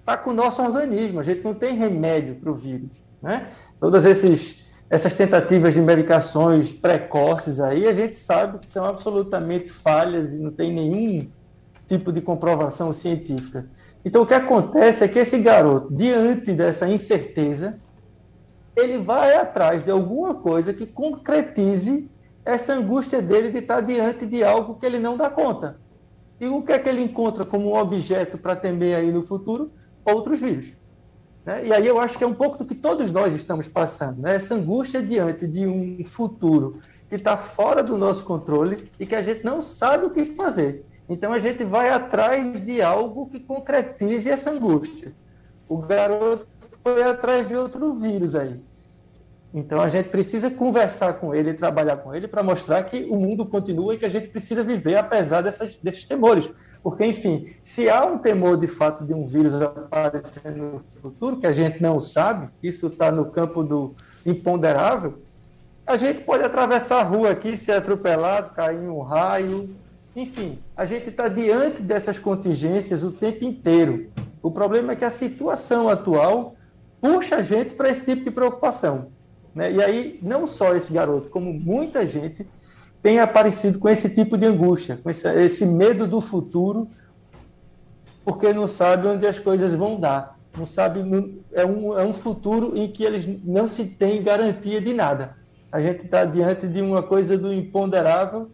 está 0.00 0.18
com 0.18 0.32
o 0.32 0.34
nosso 0.34 0.60
organismo. 0.60 1.18
A 1.18 1.22
gente 1.22 1.42
não 1.42 1.54
tem 1.54 1.78
remédio 1.78 2.34
para 2.34 2.50
o 2.50 2.54
vírus. 2.54 3.00
Né? 3.22 3.50
Todas 3.80 4.04
esses, 4.04 4.69
essas 4.90 5.14
tentativas 5.14 5.74
de 5.74 5.80
medicações 5.80 6.72
precoces 6.72 7.60
aí, 7.60 7.86
a 7.86 7.92
gente 7.94 8.16
sabe 8.16 8.58
que 8.58 8.68
são 8.68 8.84
absolutamente 8.84 9.70
falhas 9.70 10.32
e 10.32 10.36
não 10.36 10.50
tem 10.50 10.72
nenhum 10.72 11.28
tipo 11.86 12.12
de 12.12 12.20
comprovação 12.20 12.92
científica. 12.92 13.64
Então, 14.04 14.22
o 14.22 14.26
que 14.26 14.34
acontece 14.34 15.04
é 15.04 15.08
que 15.08 15.20
esse 15.20 15.38
garoto, 15.38 15.94
diante 15.94 16.52
dessa 16.52 16.88
incerteza, 16.88 17.78
ele 18.76 18.98
vai 18.98 19.36
atrás 19.36 19.84
de 19.84 19.92
alguma 19.92 20.34
coisa 20.34 20.74
que 20.74 20.86
concretize 20.86 22.10
essa 22.44 22.72
angústia 22.72 23.22
dele 23.22 23.50
de 23.50 23.58
estar 23.58 23.80
diante 23.82 24.26
de 24.26 24.42
algo 24.42 24.74
que 24.74 24.86
ele 24.86 24.98
não 24.98 25.16
dá 25.16 25.30
conta. 25.30 25.76
E 26.40 26.46
o 26.46 26.62
que 26.62 26.72
é 26.72 26.78
que 26.78 26.88
ele 26.88 27.02
encontra 27.02 27.44
como 27.44 27.78
objeto 27.78 28.38
para 28.38 28.56
temer 28.56 28.96
aí 28.96 29.12
no 29.12 29.22
futuro? 29.22 29.70
Outros 30.04 30.40
vírus. 30.40 30.79
Né? 31.50 31.66
E 31.66 31.72
aí 31.72 31.84
eu 31.84 32.00
acho 32.00 32.16
que 32.16 32.22
é 32.22 32.26
um 32.26 32.34
pouco 32.34 32.58
do 32.58 32.64
que 32.64 32.76
todos 32.76 33.10
nós 33.10 33.34
estamos 33.34 33.66
passando, 33.66 34.22
né? 34.22 34.36
essa 34.36 34.54
angústia 34.54 35.02
diante 35.02 35.48
de 35.48 35.66
um 35.66 36.04
futuro 36.04 36.80
que 37.08 37.16
está 37.16 37.36
fora 37.36 37.82
do 37.82 37.98
nosso 37.98 38.24
controle 38.24 38.88
e 39.00 39.04
que 39.04 39.16
a 39.16 39.22
gente 39.22 39.44
não 39.44 39.60
sabe 39.60 40.06
o 40.06 40.10
que 40.10 40.24
fazer. 40.24 40.84
Então 41.08 41.32
a 41.32 41.40
gente 41.40 41.64
vai 41.64 41.90
atrás 41.90 42.64
de 42.64 42.80
algo 42.80 43.28
que 43.28 43.40
concretize 43.40 44.30
essa 44.30 44.52
angústia. 44.52 45.12
O 45.68 45.78
garoto 45.78 46.46
foi 46.84 47.02
atrás 47.02 47.48
de 47.48 47.56
outro 47.56 47.94
vírus 47.94 48.36
aí. 48.36 48.60
Então 49.52 49.80
a 49.80 49.88
gente 49.88 50.08
precisa 50.08 50.48
conversar 50.50 51.14
com 51.14 51.34
ele, 51.34 51.54
trabalhar 51.54 51.96
com 51.96 52.14
ele 52.14 52.28
para 52.28 52.42
mostrar 52.42 52.84
que 52.84 53.04
o 53.10 53.16
mundo 53.16 53.44
continua 53.44 53.94
e 53.94 53.98
que 53.98 54.04
a 54.04 54.10
gente 54.10 54.28
precisa 54.28 54.62
viver 54.62 54.96
apesar 54.96 55.40
dessas, 55.40 55.76
desses 55.76 56.04
temores. 56.04 56.48
Porque, 56.82 57.04
enfim, 57.04 57.52
se 57.60 57.90
há 57.90 58.04
um 58.06 58.18
temor 58.18 58.56
de 58.56 58.66
fato 58.66 59.04
de 59.04 59.12
um 59.12 59.26
vírus 59.26 59.52
aparecer 59.54 60.50
no 60.52 60.80
futuro, 61.02 61.38
que 61.38 61.46
a 61.46 61.52
gente 61.52 61.82
não 61.82 62.00
sabe, 62.00 62.48
isso 62.62 62.86
está 62.86 63.12
no 63.12 63.26
campo 63.26 63.62
do 63.62 63.94
imponderável, 64.24 65.18
a 65.86 65.96
gente 65.96 66.22
pode 66.22 66.44
atravessar 66.44 67.00
a 67.00 67.02
rua 67.02 67.30
aqui, 67.30 67.56
ser 67.56 67.72
atropelado, 67.72 68.54
cair 68.54 68.78
em 68.78 68.88
um 68.88 69.00
raio. 69.00 69.68
Enfim, 70.14 70.58
a 70.76 70.84
gente 70.84 71.08
está 71.08 71.26
diante 71.26 71.82
dessas 71.82 72.18
contingências 72.18 73.02
o 73.02 73.10
tempo 73.10 73.44
inteiro. 73.44 74.06
O 74.40 74.50
problema 74.50 74.92
é 74.92 74.96
que 74.96 75.04
a 75.04 75.10
situação 75.10 75.88
atual 75.88 76.54
puxa 77.00 77.36
a 77.36 77.42
gente 77.42 77.74
para 77.74 77.90
esse 77.90 78.04
tipo 78.04 78.24
de 78.24 78.30
preocupação. 78.30 79.08
Né? 79.54 79.72
E 79.72 79.82
aí, 79.82 80.18
não 80.22 80.46
só 80.46 80.74
esse 80.74 80.92
garoto, 80.92 81.30
como 81.30 81.52
muita 81.52 82.06
gente 82.06 82.46
tem 83.02 83.18
aparecido 83.18 83.78
com 83.78 83.88
esse 83.88 84.10
tipo 84.14 84.36
de 84.36 84.46
angústia, 84.46 84.98
com 85.02 85.10
esse, 85.10 85.28
esse 85.42 85.66
medo 85.66 86.06
do 86.06 86.20
futuro, 86.20 86.86
porque 88.24 88.52
não 88.52 88.68
sabe 88.68 89.06
onde 89.06 89.26
as 89.26 89.38
coisas 89.38 89.72
vão 89.72 89.98
dar. 89.98 90.38
Não 90.56 90.66
sabe, 90.66 91.00
é 91.52 91.64
um, 91.64 91.98
é 91.98 92.04
um 92.04 92.12
futuro 92.12 92.76
em 92.76 92.88
que 92.88 93.04
eles 93.04 93.26
não 93.44 93.68
se 93.68 93.84
têm 93.84 94.22
garantia 94.22 94.80
de 94.80 94.92
nada. 94.92 95.34
A 95.70 95.80
gente 95.80 96.04
está 96.04 96.24
diante 96.24 96.66
de 96.66 96.80
uma 96.80 97.02
coisa 97.02 97.38
do 97.38 97.54
imponderável 97.54 98.50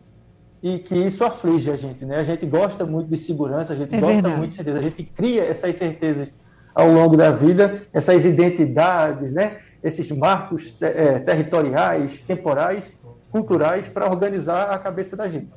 e 0.62 0.78
que 0.78 0.94
isso 0.94 1.24
aflige 1.24 1.70
a 1.70 1.76
gente, 1.76 2.04
né? 2.04 2.18
A 2.18 2.24
gente 2.24 2.44
gosta 2.44 2.84
muito 2.84 3.08
de 3.08 3.16
segurança, 3.16 3.72
a 3.72 3.76
gente 3.76 3.94
é 3.94 4.00
gosta 4.00 4.14
verdade. 4.14 4.36
muito 4.36 4.50
de 4.50 4.56
certeza, 4.56 4.78
a 4.78 4.82
gente 4.82 5.02
cria 5.02 5.44
essas 5.44 5.76
certezas 5.76 6.28
ao 6.74 6.92
longo 6.92 7.16
da 7.16 7.30
vida, 7.30 7.82
essas 7.92 8.24
identidades, 8.24 9.32
né? 9.32 9.58
Esses 9.82 10.10
marcos 10.10 10.74
é, 10.80 11.18
territoriais, 11.20 12.22
temporais, 12.22 12.96
culturais 13.30 13.88
para 13.88 14.10
organizar 14.10 14.70
a 14.70 14.78
cabeça 14.78 15.16
da 15.16 15.28
gente. 15.28 15.48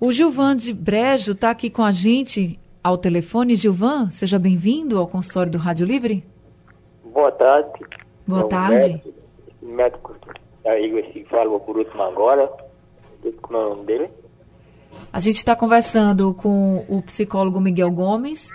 O 0.00 0.10
Gilvan 0.10 0.56
de 0.56 0.72
Brejo 0.72 1.32
está 1.32 1.50
aqui 1.50 1.68
com 1.68 1.84
a 1.84 1.90
gente 1.90 2.58
ao 2.82 2.96
telefone. 2.96 3.54
Gilvan, 3.54 4.10
seja 4.10 4.38
bem-vindo 4.38 4.98
ao 4.98 5.06
consultório 5.06 5.52
do 5.52 5.58
Rádio 5.58 5.86
Livre. 5.86 6.24
Boa 7.04 7.30
tarde. 7.32 7.68
Boa 8.26 8.48
tarde. 8.48 9.02
Médico, 9.62 10.14
médico 10.14 10.16
aí 10.64 10.98
esse 10.98 11.24
falou 11.24 11.60
por 11.60 11.76
último 11.76 12.02
agora. 12.02 12.50
Como 13.42 13.58
é 13.58 13.66
o 13.66 13.68
nome 13.70 13.84
dele? 13.84 14.08
A 15.12 15.20
gente 15.20 15.36
está 15.36 15.54
conversando 15.54 16.32
com 16.34 16.84
o 16.88 17.02
psicólogo 17.02 17.60
Miguel 17.60 17.90
Gomes 17.90 18.48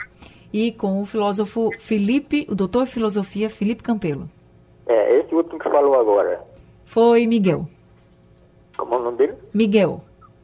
e 0.52 0.72
com 0.72 1.02
o 1.02 1.06
filósofo 1.06 1.70
Felipe, 1.78 2.48
o 2.50 2.56
doutor 2.56 2.86
de 2.86 2.92
filosofia 2.92 3.50
Felipe 3.50 3.84
Campelo. 3.84 4.30
É, 4.88 5.20
esse 5.20 5.34
último 5.34 5.60
que 5.60 5.70
falou 5.70 6.00
agora. 6.00 6.40
Foi 6.86 7.26
Miguel. 7.26 7.68
Como 8.78 8.94
é 8.94 8.98
o 8.98 9.02
nome 9.02 9.18
dele? 9.18 9.34
Miguel. 9.54 10.02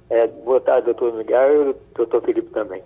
É, 0.10 0.28
boa 0.28 0.60
tarde, 0.60 0.86
doutor 0.86 1.14
Miguel 1.14 1.54
e 1.54 1.70
o 1.70 1.76
doutor 1.96 2.22
Felipe 2.22 2.50
também. 2.50 2.82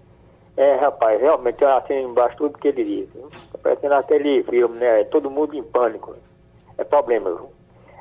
É, 0.58 0.76
rapaz, 0.76 1.20
realmente 1.20 1.62
eu 1.62 1.70
assino 1.70 2.10
embaixo 2.10 2.38
tudo 2.38 2.58
que 2.58 2.68
ele 2.68 2.84
diz. 2.84 3.10
Tá 3.52 3.58
parecendo 3.62 3.94
aquele 3.96 4.44
filme, 4.44 4.78
né? 4.78 5.04
Todo 5.06 5.32
mundo 5.32 5.56
em 5.56 5.64
pânico. 5.64 6.16
É 6.78 6.84
problema, 6.84 7.30
viu? 7.30 7.50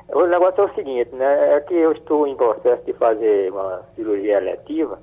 O 0.09 0.27
negócio 0.27 0.61
é 0.61 0.65
o 0.65 0.75
seguinte, 0.75 1.13
né? 1.15 1.55
É 1.55 1.59
que 1.61 1.73
eu 1.73 1.91
estou 1.91 2.27
em 2.27 2.35
processo 2.35 2.83
de 2.85 2.93
fazer 2.93 3.51
uma 3.51 3.81
cirurgia 3.95 4.37
eletiva 4.37 4.99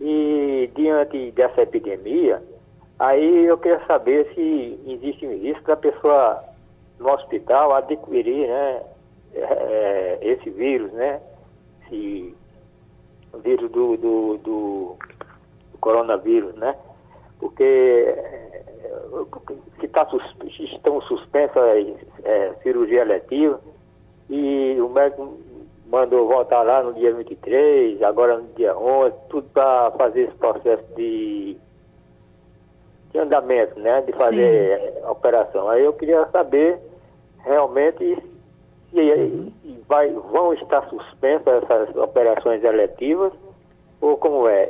e 0.00 0.70
diante 0.74 1.30
dessa 1.32 1.62
epidemia, 1.62 2.42
aí 2.98 3.46
eu 3.46 3.56
queria 3.58 3.80
saber 3.86 4.30
se 4.34 4.78
existe 4.86 5.26
um 5.26 5.38
risco 5.38 5.64
da 5.64 5.76
pessoa 5.76 6.42
no 6.98 7.10
hospital 7.10 7.74
adquirir, 7.74 8.48
né? 8.48 8.82
É, 9.34 10.18
esse 10.22 10.48
vírus, 10.50 10.92
né? 10.92 11.20
Esse 11.82 12.34
vírus 13.42 13.70
do, 13.70 13.96
do, 13.96 14.38
do, 14.38 14.96
coronavírus, 15.80 16.54
né? 16.54 16.76
Porque 17.38 18.16
que 19.78 19.88
tá, 19.88 20.06
estão 20.58 21.00
suspensas 21.02 21.62
é, 22.22 22.52
cirurgia 22.62 23.02
eletiva 23.02 23.60
e 24.30 24.76
o 24.80 24.88
médico 24.88 25.36
mandou 25.86 26.26
voltar 26.26 26.62
lá 26.62 26.82
no 26.82 26.94
dia 26.94 27.12
23, 27.12 28.02
agora 28.02 28.38
no 28.38 28.48
dia 28.54 28.76
11, 28.76 29.14
tudo 29.28 29.48
para 29.50 29.90
fazer 29.92 30.22
esse 30.22 30.34
processo 30.34 30.84
de, 30.96 31.56
de 33.14 33.20
andamento, 33.20 33.78
né? 33.78 34.02
De 34.02 34.12
fazer 34.12 34.80
Sim. 34.80 35.04
a 35.04 35.12
operação. 35.12 35.68
Aí 35.70 35.84
eu 35.84 35.92
queria 35.92 36.26
saber 36.26 36.78
realmente 37.44 38.18
se, 38.90 39.46
se 39.62 39.84
vai, 39.88 40.10
vão 40.10 40.52
estar 40.52 40.82
suspensas 40.88 41.62
essas 41.62 41.96
operações 41.96 42.64
eletivas 42.64 43.32
ou 44.00 44.16
como 44.16 44.48
é 44.48 44.68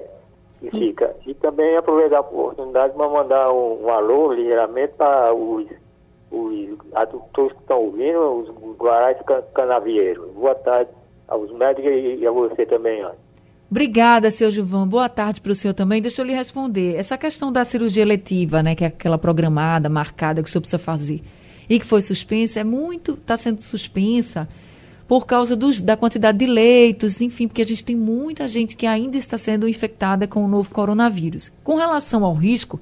que 0.60 0.70
fica. 0.70 1.16
E 1.26 1.32
também 1.32 1.74
aproveitar 1.74 2.18
a 2.18 2.20
oportunidade 2.20 2.92
para 2.92 3.08
mandar 3.08 3.50
um, 3.50 3.86
um 3.86 3.88
alô 3.88 4.32
ligeiramente 4.32 4.92
para 4.92 5.32
os 5.32 5.66
os 6.30 6.76
adultos 6.94 7.52
que 7.52 7.60
estão 7.60 7.80
ouvindo, 7.80 8.18
os 8.18 8.76
guarais 8.76 9.16
canavieiros. 9.54 10.28
Boa 10.32 10.54
tarde 10.56 10.90
aos 11.28 11.52
médicos 11.52 11.92
e 11.92 12.26
a 12.26 12.30
você 12.32 12.66
também, 12.66 13.02
Ana. 13.02 13.23
Obrigada, 13.74 14.30
seu 14.30 14.52
Gilvão. 14.52 14.86
Boa 14.86 15.08
tarde 15.08 15.40
para 15.40 15.50
o 15.50 15.54
senhor 15.54 15.74
também. 15.74 16.00
Deixa 16.00 16.22
eu 16.22 16.26
lhe 16.26 16.32
responder. 16.32 16.94
Essa 16.94 17.18
questão 17.18 17.50
da 17.50 17.64
cirurgia 17.64 18.04
eletiva, 18.04 18.62
né, 18.62 18.76
que 18.76 18.84
é 18.84 18.86
aquela 18.86 19.18
programada, 19.18 19.88
marcada, 19.88 20.40
que 20.40 20.48
o 20.48 20.52
senhor 20.52 20.60
precisa 20.60 20.78
fazer, 20.78 21.20
e 21.68 21.80
que 21.80 21.84
foi 21.84 22.00
suspensa, 22.00 22.60
é 22.60 22.64
muito, 22.64 23.14
está 23.14 23.36
sendo 23.36 23.60
suspensa 23.62 24.48
por 25.08 25.26
causa 25.26 25.56
dos, 25.56 25.80
da 25.80 25.96
quantidade 25.96 26.38
de 26.38 26.46
leitos, 26.46 27.20
enfim, 27.20 27.48
porque 27.48 27.62
a 27.62 27.66
gente 27.66 27.84
tem 27.84 27.96
muita 27.96 28.46
gente 28.46 28.76
que 28.76 28.86
ainda 28.86 29.16
está 29.16 29.36
sendo 29.36 29.68
infectada 29.68 30.28
com 30.28 30.44
o 30.44 30.48
novo 30.48 30.70
coronavírus. 30.70 31.50
Com 31.64 31.74
relação 31.74 32.24
ao 32.24 32.32
risco, 32.32 32.80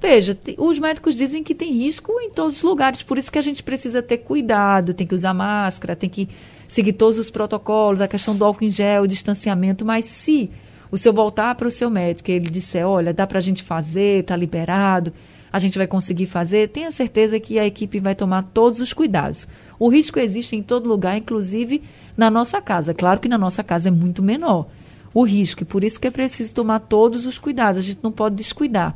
Veja, 0.00 0.38
os 0.58 0.78
médicos 0.78 1.16
dizem 1.16 1.42
que 1.42 1.54
tem 1.54 1.72
risco 1.72 2.12
em 2.20 2.30
todos 2.30 2.58
os 2.58 2.62
lugares, 2.62 3.02
por 3.02 3.16
isso 3.18 3.32
que 3.32 3.38
a 3.38 3.42
gente 3.42 3.62
precisa 3.62 4.02
ter 4.02 4.18
cuidado, 4.18 4.94
tem 4.94 5.06
que 5.06 5.14
usar 5.14 5.32
máscara, 5.32 5.96
tem 5.96 6.08
que 6.08 6.28
seguir 6.68 6.92
todos 6.94 7.18
os 7.18 7.30
protocolos, 7.30 8.00
a 8.00 8.08
questão 8.08 8.36
do 8.36 8.44
álcool 8.44 8.64
em 8.64 8.68
gel, 8.68 9.02
o 9.02 9.08
distanciamento, 9.08 9.84
mas 9.84 10.04
se 10.04 10.50
o 10.90 10.96
senhor 10.96 11.14
voltar 11.14 11.54
para 11.54 11.68
o 11.68 11.70
seu 11.70 11.90
médico 11.90 12.30
e 12.30 12.34
ele 12.34 12.50
disser, 12.50 12.86
olha, 12.86 13.12
dá 13.12 13.26
para 13.26 13.38
a 13.38 13.40
gente 13.42 13.62
fazer, 13.62 14.20
está 14.20 14.36
liberado, 14.36 15.12
a 15.52 15.58
gente 15.58 15.78
vai 15.78 15.86
conseguir 15.86 16.26
fazer, 16.26 16.68
tenha 16.68 16.90
certeza 16.90 17.40
que 17.40 17.58
a 17.58 17.66
equipe 17.66 17.98
vai 17.98 18.14
tomar 18.14 18.42
todos 18.42 18.80
os 18.80 18.92
cuidados. 18.92 19.46
O 19.78 19.88
risco 19.88 20.18
existe 20.18 20.54
em 20.56 20.62
todo 20.62 20.88
lugar, 20.88 21.16
inclusive 21.16 21.82
na 22.16 22.30
nossa 22.30 22.60
casa. 22.60 22.94
Claro 22.94 23.20
que 23.20 23.28
na 23.28 23.38
nossa 23.38 23.62
casa 23.62 23.88
é 23.88 23.90
muito 23.90 24.22
menor 24.22 24.66
o 25.14 25.22
risco, 25.22 25.62
e 25.62 25.66
por 25.66 25.82
isso 25.82 25.98
que 25.98 26.08
é 26.08 26.10
preciso 26.10 26.52
tomar 26.52 26.80
todos 26.80 27.26
os 27.26 27.38
cuidados, 27.38 27.78
a 27.78 27.82
gente 27.82 28.00
não 28.02 28.12
pode 28.12 28.34
descuidar 28.34 28.94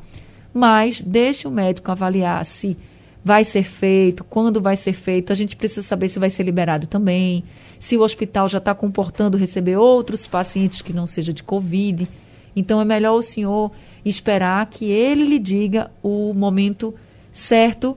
mas 0.52 1.00
deixe 1.00 1.46
o 1.46 1.50
médico 1.50 1.90
avaliar 1.90 2.44
se 2.44 2.76
vai 3.24 3.44
ser 3.44 3.64
feito, 3.64 4.24
quando 4.24 4.60
vai 4.60 4.76
ser 4.76 4.92
feito. 4.92 5.32
A 5.32 5.36
gente 5.36 5.56
precisa 5.56 5.82
saber 5.82 6.08
se 6.08 6.18
vai 6.18 6.30
ser 6.30 6.42
liberado 6.42 6.86
também, 6.86 7.44
se 7.78 7.96
o 7.96 8.02
hospital 8.02 8.48
já 8.48 8.58
está 8.58 8.74
comportando 8.74 9.36
receber 9.38 9.76
outros 9.76 10.26
pacientes 10.26 10.82
que 10.82 10.92
não 10.92 11.06
seja 11.06 11.32
de 11.32 11.42
Covid. 11.42 12.08
Então 12.54 12.80
é 12.80 12.84
melhor 12.84 13.14
o 13.14 13.22
senhor 13.22 13.70
esperar 14.04 14.64
que 14.66 14.90
ele 14.90 15.24
lhe 15.24 15.38
diga 15.38 15.90
o 16.02 16.32
momento 16.34 16.94
certo, 17.32 17.96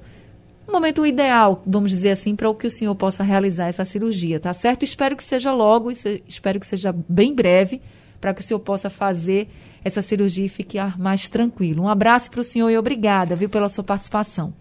o 0.67 0.71
momento 0.71 1.05
ideal, 1.05 1.61
vamos 1.65 1.91
dizer 1.91 2.11
assim, 2.11 2.35
para 2.35 2.49
o 2.49 2.55
que 2.55 2.67
o 2.67 2.71
senhor 2.71 2.95
possa 2.95 3.23
realizar 3.23 3.67
essa 3.67 3.83
cirurgia, 3.83 4.39
tá 4.39 4.53
certo? 4.53 4.83
Espero 4.83 5.15
que 5.15 5.23
seja 5.23 5.51
logo, 5.53 5.91
espero 5.91 6.59
que 6.59 6.67
seja 6.67 6.95
bem 7.07 7.33
breve, 7.33 7.81
para 8.21 8.33
que 8.33 8.41
o 8.41 8.43
senhor 8.43 8.59
possa 8.59 8.89
fazer 8.89 9.49
essa 9.83 10.01
cirurgia 10.01 10.45
e 10.45 10.49
ficar 10.49 10.97
mais 10.97 11.27
tranquilo. 11.27 11.83
Um 11.83 11.89
abraço 11.89 12.31
para 12.31 12.39
o 12.39 12.43
senhor 12.43 12.69
e 12.69 12.77
obrigada, 12.77 13.35
viu, 13.35 13.49
pela 13.49 13.67
sua 13.67 13.83
participação. 13.83 14.53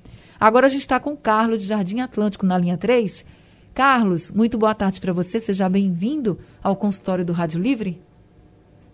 Agora 0.42 0.66
a 0.66 0.68
gente 0.68 0.80
está 0.80 0.98
com 0.98 1.12
o 1.12 1.16
Carlos 1.16 1.62
de 1.62 1.68
Jardim 1.68 2.00
Atlântico 2.00 2.44
na 2.44 2.58
linha 2.58 2.76
3. 2.76 3.24
Carlos, 3.72 4.28
muito 4.32 4.58
boa 4.58 4.74
tarde 4.74 5.00
para 5.00 5.12
você. 5.12 5.38
Seja 5.38 5.68
bem-vindo 5.68 6.36
ao 6.60 6.74
consultório 6.74 7.24
do 7.24 7.32
Rádio 7.32 7.60
Livre. 7.60 7.96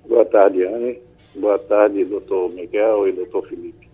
Boa 0.06 0.26
tarde, 0.26 0.62
Anne. 0.62 0.98
Boa 1.34 1.58
tarde, 1.58 2.04
doutor 2.04 2.50
Miguel 2.50 3.08
e 3.08 3.12
doutor 3.12 3.48
Felipe. 3.48 3.88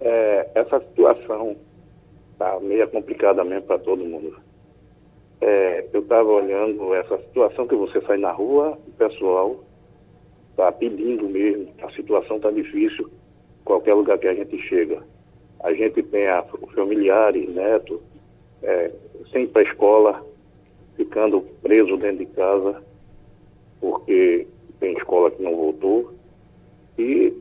É, 0.00 0.48
essa 0.56 0.80
situação 0.80 1.54
está 2.32 2.58
meio 2.58 2.88
complicada 2.88 3.44
mesmo 3.44 3.62
para 3.68 3.78
todo 3.78 4.04
mundo. 4.04 4.36
É, 5.40 5.86
eu 5.92 6.00
estava 6.00 6.28
olhando 6.28 6.92
essa 6.92 7.18
situação 7.18 7.68
que 7.68 7.76
você 7.76 8.00
sai 8.00 8.16
na 8.16 8.32
rua, 8.32 8.76
o 8.84 8.92
pessoal 8.94 9.60
está 10.50 10.72
pedindo 10.72 11.28
mesmo, 11.28 11.68
a 11.80 11.90
situação 11.92 12.38
está 12.38 12.50
difícil, 12.50 13.08
qualquer 13.64 13.94
lugar 13.94 14.18
que 14.18 14.26
a 14.26 14.34
gente 14.34 14.58
chega. 14.62 15.00
A 15.60 15.72
gente 15.72 16.02
tem 16.02 16.28
a, 16.28 16.42
familiares, 16.74 17.48
netos, 17.48 18.00
é, 18.62 18.90
sem 19.32 19.44
ir 19.44 19.48
para 19.48 19.62
a 19.62 19.64
escola, 19.64 20.24
ficando 20.96 21.40
preso 21.62 21.96
dentro 21.96 22.18
de 22.18 22.26
casa, 22.26 22.82
porque 23.80 24.46
tem 24.80 24.96
escola 24.96 25.30
que 25.30 25.42
não 25.42 25.54
voltou. 25.56 26.12
E 26.98 27.32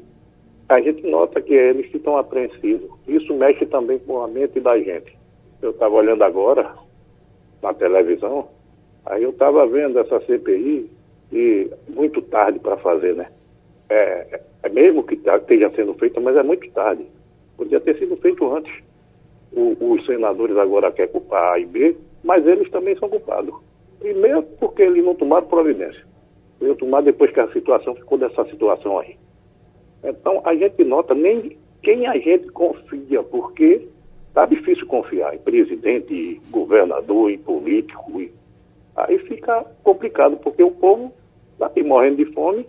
a 0.69 0.79
gente 0.81 1.05
nota 1.07 1.41
que 1.41 1.53
eles 1.53 1.93
estão 1.93 2.17
apreensivos. 2.17 2.89
Isso 3.07 3.33
mexe 3.35 3.65
também 3.65 3.99
com 3.99 4.21
a 4.21 4.27
mente 4.27 4.59
da 4.59 4.77
gente. 4.77 5.17
Eu 5.61 5.71
estava 5.71 5.95
olhando 5.95 6.23
agora 6.23 6.71
na 7.61 7.73
televisão, 7.73 8.47
aí 9.05 9.23
eu 9.23 9.31
estava 9.31 9.65
vendo 9.65 9.99
essa 9.99 10.19
CPI 10.19 10.89
e 11.31 11.69
muito 11.89 12.21
tarde 12.21 12.59
para 12.59 12.77
fazer, 12.77 13.15
né? 13.15 13.27
É, 13.89 14.41
é 14.63 14.69
mesmo 14.69 15.03
que 15.03 15.15
tá, 15.15 15.37
esteja 15.37 15.71
sendo 15.75 15.93
feito, 15.95 16.21
mas 16.21 16.35
é 16.35 16.43
muito 16.43 16.69
tarde. 16.71 17.05
Podia 17.57 17.79
ter 17.79 17.97
sido 17.97 18.15
feito 18.17 18.49
antes. 18.53 18.71
O, 19.51 19.93
os 19.93 20.05
senadores 20.05 20.55
agora 20.57 20.91
querem 20.91 21.11
culpar 21.11 21.53
A 21.53 21.59
e 21.59 21.65
B, 21.65 21.95
mas 22.23 22.45
eles 22.45 22.69
também 22.69 22.95
são 22.97 23.09
culpados. 23.09 23.53
Primeiro 23.99 24.43
porque 24.43 24.83
eles 24.83 25.03
não 25.03 25.15
tomaram 25.15 25.47
providência. 25.47 26.05
Eles 26.61 26.77
tomar 26.77 27.01
depois 27.01 27.31
que 27.31 27.39
a 27.39 27.51
situação 27.51 27.95
ficou 27.95 28.17
dessa 28.17 28.45
situação 28.45 28.99
aí. 28.99 29.15
Então 30.03 30.41
a 30.45 30.55
gente 30.55 30.83
nota 30.83 31.13
nem 31.15 31.57
quem 31.81 32.07
a 32.07 32.17
gente 32.17 32.47
confia, 32.49 33.23
porque 33.23 33.87
Está 34.37 34.45
difícil 34.45 34.85
confiar 34.85 35.33
em 35.33 35.39
presidente, 35.39 36.13
em 36.13 36.51
governador, 36.51 37.31
em 37.31 37.39
político. 37.39 38.21
Aí 38.95 39.17
fica 39.17 39.65
complicado, 39.83 40.37
porque 40.37 40.61
o 40.61 40.69
povo 40.69 41.11
está 41.53 41.71
morrendo 41.83 42.17
de 42.17 42.25
fome 42.33 42.63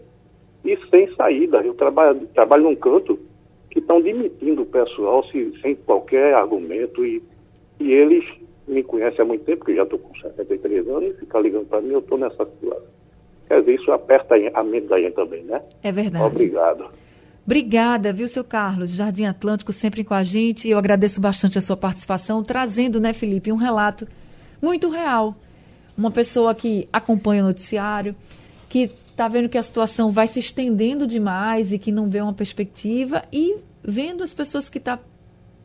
e 0.65 0.79
sem 0.89 1.15
saída. 1.15 1.59
Eu 1.59 1.75
trabalho, 1.75 2.27
trabalho 2.29 2.65
num 2.65 2.75
canto 2.75 3.19
que 3.71 3.79
estão 3.79 4.01
demitindo 4.01 4.63
o 4.63 4.67
pessoal 4.67 5.25
se, 5.27 5.53
sem 5.61 5.75
qualquer 5.75 6.35
argumento 6.35 7.05
e, 7.05 7.23
e 7.81 7.93
eles 7.93 8.25
me 8.67 8.83
conhecem 8.83 9.21
há 9.21 9.25
muito 9.25 9.45
tempo, 9.45 9.65
que 9.65 9.75
já 9.75 9.83
estou 9.83 9.99
com 9.99 10.15
73 10.15 10.89
anos, 10.89 11.11
e 11.11 11.21
fica 11.21 11.39
ligando 11.39 11.67
para 11.67 11.81
mim, 11.81 11.93
eu 11.93 12.01
estou 12.01 12.19
nessa 12.19 12.45
situação. 12.45 12.99
Quer 13.47 13.61
dizer, 13.61 13.75
isso 13.77 13.91
aperta 13.91 14.35
a 14.55 14.63
mente 14.63 14.87
da 14.89 15.01
gente 15.01 15.15
também, 15.15 15.43
né? 15.45 15.63
É 15.83 15.91
verdade. 15.91 16.25
Obrigado. 16.25 16.85
Obrigada, 17.47 18.13
viu, 18.13 18.29
seu 18.29 18.45
Carlos? 18.45 18.91
Jardim 18.91 19.25
Atlântico 19.25 19.73
sempre 19.73 20.05
com 20.05 20.13
a 20.13 20.23
gente. 20.23 20.69
Eu 20.69 20.77
agradeço 20.77 21.19
bastante 21.19 21.57
a 21.57 21.63
sua 21.63 21.79
participação, 21.79 22.43
trazendo, 22.43 23.01
né, 23.01 23.15
Felipe, 23.15 23.51
um 23.51 23.57
relato 23.57 24.07
muito 24.61 24.91
real. 24.91 25.35
Uma 25.97 26.11
pessoa 26.11 26.55
que 26.55 26.87
acompanha 26.93 27.43
o 27.43 27.47
noticiário, 27.47 28.15
que 28.69 28.91
está 29.19 29.29
vendo 29.29 29.49
que 29.49 29.59
a 29.59 29.63
situação 29.63 30.13
vai 30.13 30.29
se 30.29 30.39
estendendo 30.39 31.07
demais 31.07 31.73
e 31.73 31.79
que 31.79 31.91
não 31.91 32.09
vê 32.09 32.21
uma 32.21 32.33
perspectiva 32.33 33.23
e 33.33 33.57
vendo 33.83 34.23
as 34.23 34.33
pessoas 34.33 34.69
que, 34.69 34.79
tá, 34.79 34.99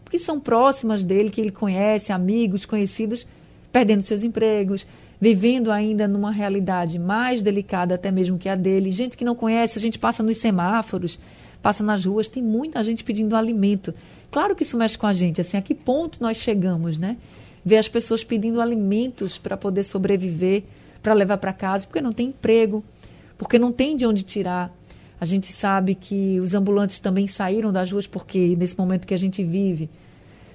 que 0.09 0.17
são 0.17 0.39
próximas 0.39 1.03
dele, 1.03 1.29
que 1.29 1.39
ele 1.39 1.51
conhece, 1.51 2.11
amigos, 2.11 2.65
conhecidos, 2.65 3.27
perdendo 3.71 4.01
seus 4.01 4.23
empregos, 4.23 4.87
vivendo 5.21 5.71
ainda 5.71 6.07
numa 6.07 6.31
realidade 6.31 6.97
mais 6.97 7.43
delicada 7.43 7.93
até 7.95 8.09
mesmo 8.09 8.39
que 8.39 8.49
a 8.49 8.55
dele. 8.55 8.89
Gente 8.89 9.15
que 9.15 9.23
não 9.23 9.35
conhece, 9.35 9.77
a 9.77 9.81
gente 9.81 9.99
passa 9.99 10.23
nos 10.23 10.37
semáforos 10.37 11.19
passa 11.63 11.81
nas 11.81 12.03
ruas, 12.03 12.27
tem 12.27 12.43
muita 12.43 12.83
gente 12.83 13.05
pedindo 13.05 13.37
alimento. 13.37 13.95
Claro 14.29 14.53
que 14.53 14.63
isso 14.63 14.77
mexe 14.77 14.97
com 14.97 15.07
a 15.07 15.13
gente, 15.13 15.39
assim, 15.39 15.55
a 15.55 15.61
que 15.61 15.73
ponto 15.73 16.21
nós 16.21 16.35
chegamos, 16.35 16.97
né? 16.97 17.15
Ver 17.63 17.77
as 17.77 17.87
pessoas 17.87 18.21
pedindo 18.21 18.59
alimentos 18.59 19.37
para 19.37 19.55
poder 19.55 19.85
sobreviver, 19.85 20.63
para 21.01 21.13
levar 21.13 21.37
para 21.37 21.53
casa, 21.53 21.87
porque 21.87 22.01
não 22.01 22.11
tem 22.11 22.27
emprego, 22.27 22.83
porque 23.37 23.59
não 23.59 23.71
tem 23.71 23.95
de 23.95 24.05
onde 24.05 24.23
tirar. 24.23 24.71
A 25.19 25.25
gente 25.25 25.47
sabe 25.47 25.95
que 25.95 26.39
os 26.39 26.53
ambulantes 26.53 26.99
também 26.99 27.27
saíram 27.27 27.71
das 27.71 27.91
ruas 27.91 28.07
porque 28.07 28.55
nesse 28.57 28.77
momento 28.77 29.07
que 29.07 29.13
a 29.13 29.17
gente 29.17 29.43
vive, 29.43 29.89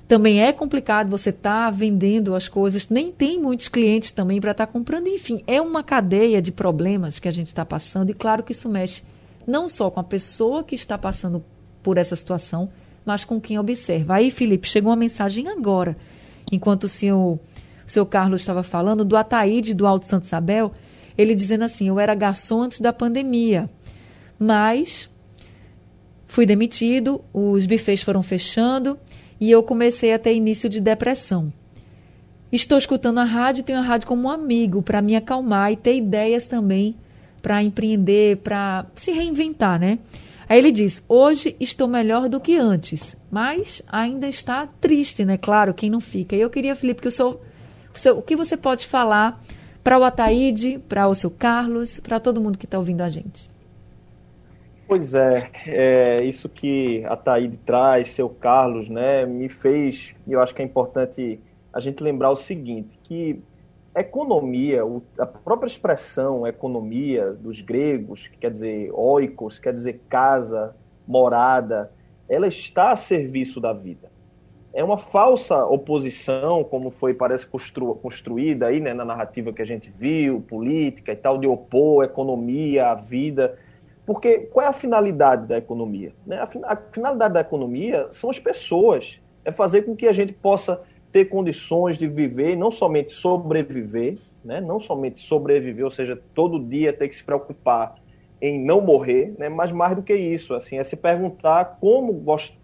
também 0.07 0.43
é 0.43 0.53
complicado 0.53 1.11
você 1.11 1.31
estar 1.31 1.67
tá 1.67 1.71
vendendo 1.71 2.35
as 2.35 2.49
coisas, 2.49 2.89
nem 2.89 3.13
tem 3.13 3.41
muitos 3.41 3.69
clientes 3.69 4.11
também 4.11 4.41
para 4.41 4.53
estar 4.53 4.67
tá 4.67 4.73
comprando. 4.73 5.09
Enfim, 5.09 5.43
é 5.47 5.61
uma 5.61 5.83
cadeia 5.83 6.41
de 6.41 6.51
problemas 6.51 7.19
que 7.19 7.29
a 7.29 7.31
gente 7.31 7.49
está 7.49 7.65
passando 7.65 8.11
e 8.11 8.15
claro 8.15 8.43
que 8.43 8.53
isso 8.53 8.69
mexe 8.69 9.03
não 9.47 9.69
só 9.69 9.91
com 9.91 10.01
a 10.01 10.05
pessoa 10.05 10.63
que 10.63 10.75
está 10.75 10.99
passando 10.99 11.43
por 11.83 11.97
essa 11.97 12.15
situação, 12.15 12.69
mas 13.05 13.25
com 13.25 13.41
quem 13.41 13.59
observa. 13.59 14.17
Aí, 14.17 14.31
Felipe, 14.31 14.69
chegou 14.69 14.91
uma 14.91 14.97
mensagem 14.97 15.49
agora, 15.49 15.97
enquanto 16.53 16.85
o 16.85 16.89
senhor, 16.89 17.39
o 17.87 17.91
senhor 17.91 18.05
Carlos 18.05 18.43
estava 18.43 18.63
falando, 18.63 19.07
do 19.07 19.17
Ataíde 19.17 19.73
do 19.73 19.87
Alto 19.87 20.07
Santo 20.07 20.27
Isabel, 20.27 20.73
ele 21.19 21.35
dizendo 21.35 21.65
assim: 21.65 21.89
Eu 21.89 21.99
era 21.99 22.15
garçom 22.15 22.63
antes 22.63 22.81
da 22.81 22.93
pandemia, 22.93 23.69
mas 24.39 25.11
fui 26.29 26.47
demitido, 26.47 27.21
os 27.35 27.67
bufês 27.67 28.03
foram 28.03 28.23
fechando 28.23 28.97
e 29.41 29.51
eu 29.51 29.63
comecei 29.63 30.13
a 30.13 30.19
ter 30.19 30.35
início 30.35 30.69
de 30.69 30.81
depressão. 30.81 31.53
Estou 32.51 32.79
escutando 32.79 33.19
a 33.19 33.25
rádio, 33.25 33.65
tenho 33.65 33.79
a 33.79 33.83
rádio 33.83 34.07
como 34.07 34.29
um 34.29 34.31
amigo 34.31 34.81
para 34.81 35.03
me 35.03 35.17
acalmar 35.17 35.73
e 35.73 35.77
ter 35.77 35.97
ideias 35.97 36.47
também 36.47 36.95
para 37.43 37.63
empreender, 37.63 38.39
para 38.39 38.87
se 38.95 39.11
reinventar, 39.11 39.79
né? 39.79 39.99
Aí 40.49 40.59
ele 40.59 40.73
diz: 40.73 41.03
hoje 41.09 41.55
estou 41.61 41.87
melhor 41.87 42.29
do 42.29 42.41
que 42.41 42.57
antes, 42.57 43.17
mas 43.31 43.83
ainda 43.87 44.27
está 44.27 44.67
triste, 44.81 45.25
né? 45.25 45.37
Claro, 45.37 45.75
quem 45.75 45.91
não 45.91 46.01
fica. 46.01 46.35
E 46.35 46.41
eu 46.41 46.49
queria, 46.49 46.75
Felipe, 46.75 47.03
que 47.03 47.09
o 47.09 47.11
senhor, 47.11 47.39
o, 47.95 47.99
senhor, 47.99 48.19
o 48.19 48.23
que 48.23 48.35
você 48.35 48.57
pode 48.57 48.87
falar 48.87 49.43
para 49.89 49.99
o 49.99 50.05
Ataíde, 50.05 50.79
para 50.87 51.09
o 51.09 51.15
seu 51.15 51.31
Carlos, 51.31 51.99
para 51.99 52.21
todo 52.21 52.43
mundo 52.43 52.59
que 52.59 52.67
está 52.67 52.77
ouvindo 52.77 53.01
a 53.01 53.09
gente? 53.09 53.49
Pois 54.87 55.15
é, 55.15 55.51
é, 55.65 56.25
isso 56.25 56.47
que 56.47 57.03
a 57.07 57.17
Taíde 57.17 57.57
traz, 57.57 58.09
seu 58.09 58.29
Carlos, 58.29 58.91
né, 58.91 59.25
me 59.25 59.49
fez, 59.49 60.15
e 60.27 60.33
eu 60.35 60.43
acho 60.43 60.55
que 60.55 60.61
é 60.61 60.65
importante 60.67 61.41
a 61.73 61.81
gente 61.81 62.03
lembrar 62.03 62.31
o 62.31 62.37
seguinte, 62.37 62.99
que 63.05 63.41
economia, 63.97 64.83
a 65.19 65.25
própria 65.25 65.69
expressão 65.69 66.47
economia 66.47 67.33
dos 67.33 67.63
gregos, 67.63 68.29
que 68.29 68.37
quer 68.37 68.51
dizer 68.51 68.91
oikos, 68.93 69.59
quer 69.59 69.73
dizer 69.73 70.03
casa, 70.07 70.77
morada, 71.07 71.91
ela 72.29 72.47
está 72.47 72.93
a 72.93 72.97
serviço 72.97 73.59
da 73.59 73.73
vida. 73.73 74.11
É 74.73 74.85
uma 74.85 74.99
falsa 74.99 75.65
oposição, 75.65 76.63
como 76.63 76.91
foi, 76.91 77.15
parece, 77.15 77.47
constru, 77.47 77.95
construída 77.97 78.67
aí 78.67 78.81
né, 78.81 78.93
na 78.93 79.05
narrativa 79.05 79.53
que 79.53 79.63
a 79.63 79.65
gente 79.65 79.91
viu, 79.91 80.41
política 80.43 81.13
e 81.13 81.17
tal, 81.17 81.39
de 81.39 81.47
opor 81.47 82.03
a 82.03 82.07
economia 82.07 82.89
à 82.89 82.95
vida. 82.95 83.59
Porque 84.05 84.39
qual 84.53 84.65
é 84.65 84.69
a 84.69 84.73
finalidade 84.73 85.47
da 85.47 85.59
economia? 85.59 86.13
Né? 86.27 86.39
A, 86.39 86.73
a 86.73 86.77
finalidade 86.77 87.35
da 87.35 87.41
economia 87.41 88.09
são 88.11 88.31
as 88.31 88.39
pessoas. 88.39 89.19
É 89.45 89.51
fazer 89.51 89.83
com 89.83 89.97
que 89.97 90.07
a 90.07 90.13
gente 90.13 90.33
possa 90.33 90.81
ter 91.13 91.27
condições 91.27 91.97
de 91.97 92.07
viver, 92.07 92.57
não 92.57 92.71
somente 92.71 93.11
sobreviver, 93.13 94.19
né? 94.45 94.61
não 94.61 94.81
somente 94.81 95.21
sobreviver, 95.21 95.85
ou 95.85 95.91
seja, 95.91 96.19
todo 96.35 96.59
dia 96.59 96.93
ter 96.93 97.09
que 97.09 97.17
se 97.17 97.25
preocupar 97.25 97.97
em 98.41 98.63
não 98.63 98.81
morrer, 98.81 99.35
né? 99.39 99.49
mas 99.49 99.73
mais 99.73 99.97
do 99.97 100.03
que 100.03 100.15
isso, 100.15 100.55
assim, 100.55 100.79
é 100.79 100.85
se 100.85 100.97
perguntar 100.97 101.79
como 101.81 102.13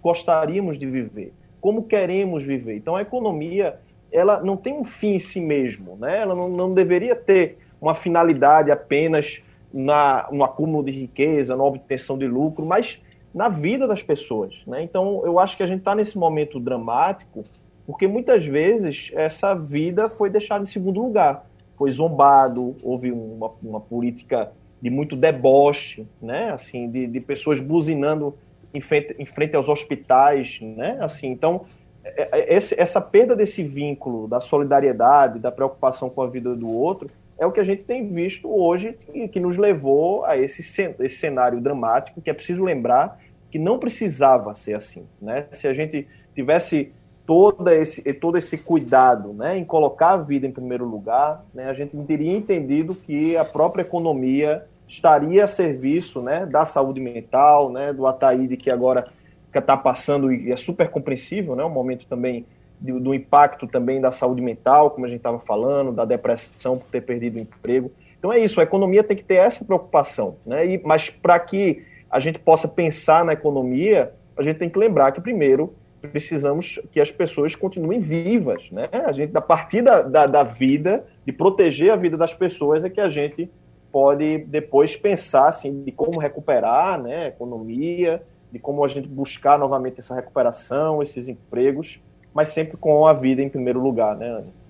gostaríamos 0.01 0.79
de 0.79 0.87
viver, 0.87 1.33
como 1.64 1.85
queremos 1.85 2.42
viver. 2.42 2.77
Então, 2.77 2.94
a 2.94 3.00
economia 3.00 3.77
ela 4.12 4.38
não 4.42 4.55
tem 4.55 4.74
um 4.74 4.85
fim 4.85 5.14
em 5.14 5.18
si 5.18 5.40
mesmo, 5.40 5.96
né? 5.96 6.18
ela 6.20 6.35
não, 6.35 6.46
não 6.46 6.74
deveria 6.74 7.16
ter 7.16 7.57
uma 7.81 7.94
finalidade 7.94 8.70
apenas 8.70 9.40
na, 9.72 10.29
no 10.31 10.44
acúmulo 10.44 10.85
de 10.85 10.90
riqueza, 10.90 11.57
na 11.57 11.64
obtenção 11.64 12.18
de 12.18 12.27
lucro, 12.27 12.66
mas 12.66 13.00
na 13.35 13.48
vida 13.48 13.88
das 13.88 14.03
pessoas. 14.03 14.53
Né? 14.66 14.83
Então, 14.83 15.22
eu 15.24 15.38
acho 15.38 15.57
que 15.57 15.62
a 15.62 15.66
gente 15.66 15.79
está 15.79 15.94
nesse 15.94 16.18
momento 16.18 16.61
dramático 16.61 17.46
porque 17.87 18.07
muitas 18.07 18.44
vezes 18.44 19.11
essa 19.14 19.55
vida 19.55 20.11
foi 20.11 20.29
deixada 20.29 20.64
em 20.64 20.66
segundo 20.66 21.00
lugar. 21.00 21.46
Foi 21.79 21.90
zombado, 21.90 22.77
houve 22.83 23.11
uma, 23.11 23.50
uma 23.62 23.81
política 23.81 24.53
de 24.83 24.90
muito 24.90 25.16
deboche, 25.16 26.07
né? 26.20 26.50
Assim, 26.50 26.90
de, 26.90 27.07
de 27.07 27.20
pessoas 27.20 27.59
buzinando 27.59 28.35
em 28.75 28.81
frente, 28.81 29.15
em 29.19 29.25
frente, 29.25 29.55
aos 29.57 29.69
hospitais, 29.69 30.59
né? 30.61 30.99
Assim, 31.01 31.29
então 31.29 31.65
é, 32.05 32.29
é, 32.33 32.57
esse, 32.57 32.79
essa 32.79 33.01
perda 33.01 33.35
desse 33.35 33.63
vínculo 33.63 34.29
da 34.29 34.41
solidariedade, 34.41 35.39
da 35.39 35.51
preocupação 35.51 36.11
com 36.11 36.21
a 36.21 36.27
vida 36.27 36.55
do 36.55 36.69
outro, 36.69 37.11
é 37.39 37.47
o 37.47 37.53
que 37.53 37.61
a 37.61 37.65
gente 37.65 37.83
tem 37.83 38.07
visto 38.09 38.49
hoje 38.49 38.97
e 39.13 39.27
que 39.27 39.41
nos 39.41 39.57
levou 39.57 40.25
a 40.25 40.37
esse, 40.37 40.63
esse 40.63 41.17
cenário 41.17 41.61
dramático 41.61 42.21
que 42.21 42.31
é 42.31 42.35
preciso 42.35 42.63
lembrar 42.63 43.19
que 43.51 43.59
não 43.59 43.79
precisava 43.79 44.55
ser 44.55 44.75
assim, 44.75 45.07
né? 45.23 45.47
Se 45.53 45.67
a 45.67 45.73
gente 45.73 46.07
tivesse 46.35 46.93
todo 47.27 47.69
esse, 47.69 48.03
todo 48.15 48.37
esse 48.37 48.59
cuidado 48.59 49.33
né, 49.33 49.57
em 49.57 49.65
colocar 49.65 50.11
a 50.11 50.17
vida 50.17 50.47
em 50.47 50.53
primeiro 50.53 50.85
lugar, 50.85 51.43
né, 51.55 51.71
a 51.71 51.73
gente 51.73 51.97
teria 52.05 52.37
entendido 52.37 52.95
que 52.95 53.37
a 53.37 53.45
própria 53.45 53.83
economia 53.83 54.65
estaria 54.88 55.44
a 55.44 55.47
serviço 55.49 56.20
né, 56.20 56.47
da 56.47 56.64
saúde 56.64 57.01
mental, 57.01 57.70
né, 57.70 57.92
do 57.92 58.07
Ataíde 58.07 58.57
que 58.57 58.70
agora 58.70 59.07
está 59.55 59.77
passando, 59.77 60.33
e 60.33 60.51
é 60.51 60.57
super 60.57 60.88
compreensível, 60.88 61.55
né, 61.55 61.64
um 61.64 61.70
momento 61.70 62.07
também 62.07 62.44
do, 62.81 62.99
do 62.99 63.14
impacto 63.14 63.66
também 63.66 64.01
da 64.01 64.11
saúde 64.11 64.40
mental, 64.40 64.90
como 64.90 65.07
a 65.07 65.09
gente 65.09 65.18
estava 65.18 65.38
falando, 65.38 65.92
da 65.92 66.05
depressão 66.05 66.79
por 66.79 66.88
ter 66.88 67.01
perdido 67.01 67.37
o 67.37 67.40
emprego. 67.40 67.90
Então 68.18 68.33
é 68.33 68.38
isso, 68.38 68.61
a 68.61 68.64
economia 68.64 69.05
tem 69.05 69.16
que 69.16 69.23
ter 69.23 69.37
essa 69.37 69.64
preocupação, 69.64 70.37
né, 70.44 70.66
e, 70.66 70.81
mas 70.85 71.11
para 71.11 71.38
que 71.38 71.85
a 72.11 72.20
gente 72.20 72.38
possa 72.38 72.68
pensar 72.68 73.25
na 73.25 73.33
economia, 73.33 74.12
a 74.37 74.42
gente 74.42 74.59
tem 74.59 74.68
que 74.68 74.79
lembrar 74.79 75.12
que 75.12 75.20
primeiro 75.20 75.73
precisamos 76.09 76.79
que 76.92 77.01
as 77.01 77.11
pessoas 77.11 77.55
continuem 77.55 78.01
vivas, 78.01 78.70
né? 78.70 78.88
A 78.92 79.12
gente, 79.12 79.37
a 79.37 79.40
partir 79.40 79.83
da, 79.83 80.03
da, 80.03 80.27
da, 80.27 80.42
vida, 80.42 81.05
de 81.25 81.33
proteger 81.33 81.90
a 81.90 81.97
vida 81.97 82.16
das 82.16 82.35
pessoas, 82.35 82.85
é 82.85 82.90
que 82.90 83.01
a 83.01 83.09
gente 83.09 83.49
pode 83.94 84.38
depois 84.38 84.96
pensar 84.96 85.50
assim, 85.50 85.85
de 85.85 85.92
como 85.92 86.18
recuperar 86.18 87.00
né, 87.00 87.26
a 87.26 87.28
economia, 87.28 88.20
de 88.50 88.59
como 88.59 88.85
a 88.85 88.88
gente 88.88 89.07
buscar 89.07 89.57
novamente 89.57 90.00
essa 90.00 90.16
recuperação, 90.16 91.00
esses 91.00 91.28
empregos, 91.28 92.00
mas 92.35 92.48
sempre 92.48 92.76
com 92.76 93.07
a 93.07 93.12
vida 93.12 93.40
em 93.40 93.48
primeiro 93.48 93.80
lugar, 93.80 94.16
né, 94.16 94.26
Ana? 94.26 94.64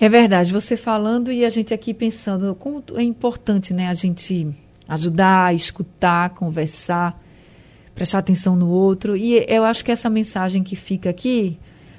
É 0.00 0.08
verdade, 0.08 0.54
você 0.54 0.74
falando 0.74 1.30
e 1.30 1.44
a 1.44 1.50
gente 1.50 1.74
aqui 1.74 1.92
pensando 1.92 2.54
como 2.54 2.82
é 2.96 3.02
importante 3.02 3.74
né, 3.74 3.88
a 3.88 3.94
gente 3.94 4.48
ajudar, 4.88 5.54
escutar, 5.54 6.30
conversar 6.30 7.20
prestar 7.94 8.20
atenção 8.20 8.56
no 8.56 8.70
outro. 8.70 9.14
E 9.14 9.44
eu 9.46 9.62
acho 9.62 9.84
que 9.84 9.92
essa 9.92 10.08
mensagem 10.08 10.62
que 10.62 10.74
fica 10.74 11.10
aqui, 11.10 11.58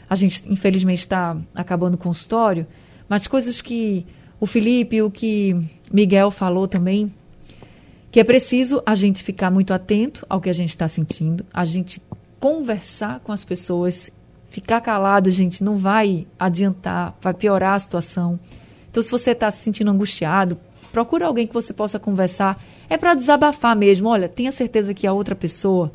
a 0.10 0.16
gente 0.16 0.52
infelizmente 0.52 1.02
está 1.02 1.38
acabando 1.54 1.94
o 1.94 1.98
consultório, 2.00 2.66
mas 3.08 3.28
coisas 3.28 3.62
que 3.62 4.04
o 4.42 4.46
Felipe, 4.46 5.02
o 5.02 5.10
que 5.10 5.56
Miguel 5.90 6.32
falou 6.32 6.68
também, 6.68 7.14
que 8.12 8.20
é 8.20 8.24
preciso 8.26 8.84
a 8.86 8.94
gente 8.94 9.24
ficar 9.24 9.50
muito 9.50 9.74
atento 9.74 10.26
ao 10.30 10.42
que 10.42 10.50
a 10.50 10.54
gente 10.54 10.70
está 10.70 10.90
sentindo, 10.90 11.46
a 11.54 11.64
gente 11.64 12.02
conversar 12.42 13.22
com 13.22 13.32
as 13.32 13.46
pessoas, 13.46 14.12
Ficar 14.52 14.82
calado, 14.82 15.30
gente, 15.30 15.64
não 15.64 15.78
vai 15.78 16.28
adiantar, 16.38 17.16
vai 17.22 17.34
piorar 17.34 17.76
a 17.76 17.80
situação. 17.80 18.38
Então, 18.90 19.02
se 19.02 19.10
você 19.10 19.32
está 19.32 19.50
se 19.50 19.60
sentindo 19.60 19.90
angustiado, 19.90 20.58
procura 20.92 21.26
alguém 21.26 21.48
que 21.48 21.54
você 21.54 21.72
possa 21.72 21.98
conversar. 21.98 22.62
É 22.90 22.98
para 22.98 23.14
desabafar 23.14 23.74
mesmo. 23.78 24.10
Olha, 24.10 24.28
tenha 24.28 24.52
certeza 24.52 24.94
que 24.94 25.08
a 25.08 25.14
outra 25.14 25.36
pessoa 25.36 25.90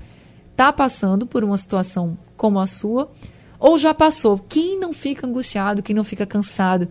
está 0.52 0.72
passando 0.72 1.26
por 1.26 1.44
uma 1.44 1.58
situação 1.58 2.16
como 2.34 2.58
a 2.58 2.66
sua, 2.66 3.12
ou 3.60 3.76
já 3.76 3.92
passou. 3.92 4.38
Quem 4.38 4.80
não 4.80 4.94
fica 4.94 5.26
angustiado, 5.26 5.82
quem 5.82 5.94
não 5.94 6.02
fica 6.02 6.24
cansado 6.24 6.88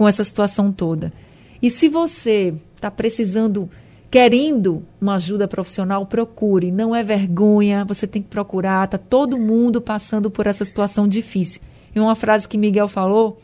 com 0.00 0.08
essa 0.08 0.24
situação 0.24 0.72
toda? 0.72 1.12
E 1.60 1.68
se 1.68 1.86
você 1.86 2.54
está 2.74 2.90
precisando, 2.90 3.68
querendo 4.10 4.82
uma 4.98 5.16
ajuda 5.16 5.46
profissional, 5.46 6.06
procure. 6.06 6.72
Não 6.72 6.96
é 6.96 7.02
vergonha, 7.02 7.84
você 7.84 8.06
tem 8.06 8.22
que 8.22 8.28
procurar. 8.28 8.86
Está 8.86 8.96
todo 8.96 9.36
mundo 9.36 9.78
passando 9.78 10.30
por 10.30 10.46
essa 10.46 10.64
situação 10.64 11.06
difícil. 11.06 11.60
E 11.94 12.00
uma 12.00 12.14
frase 12.14 12.48
que 12.48 12.56
Miguel 12.56 12.88
falou, 12.88 13.42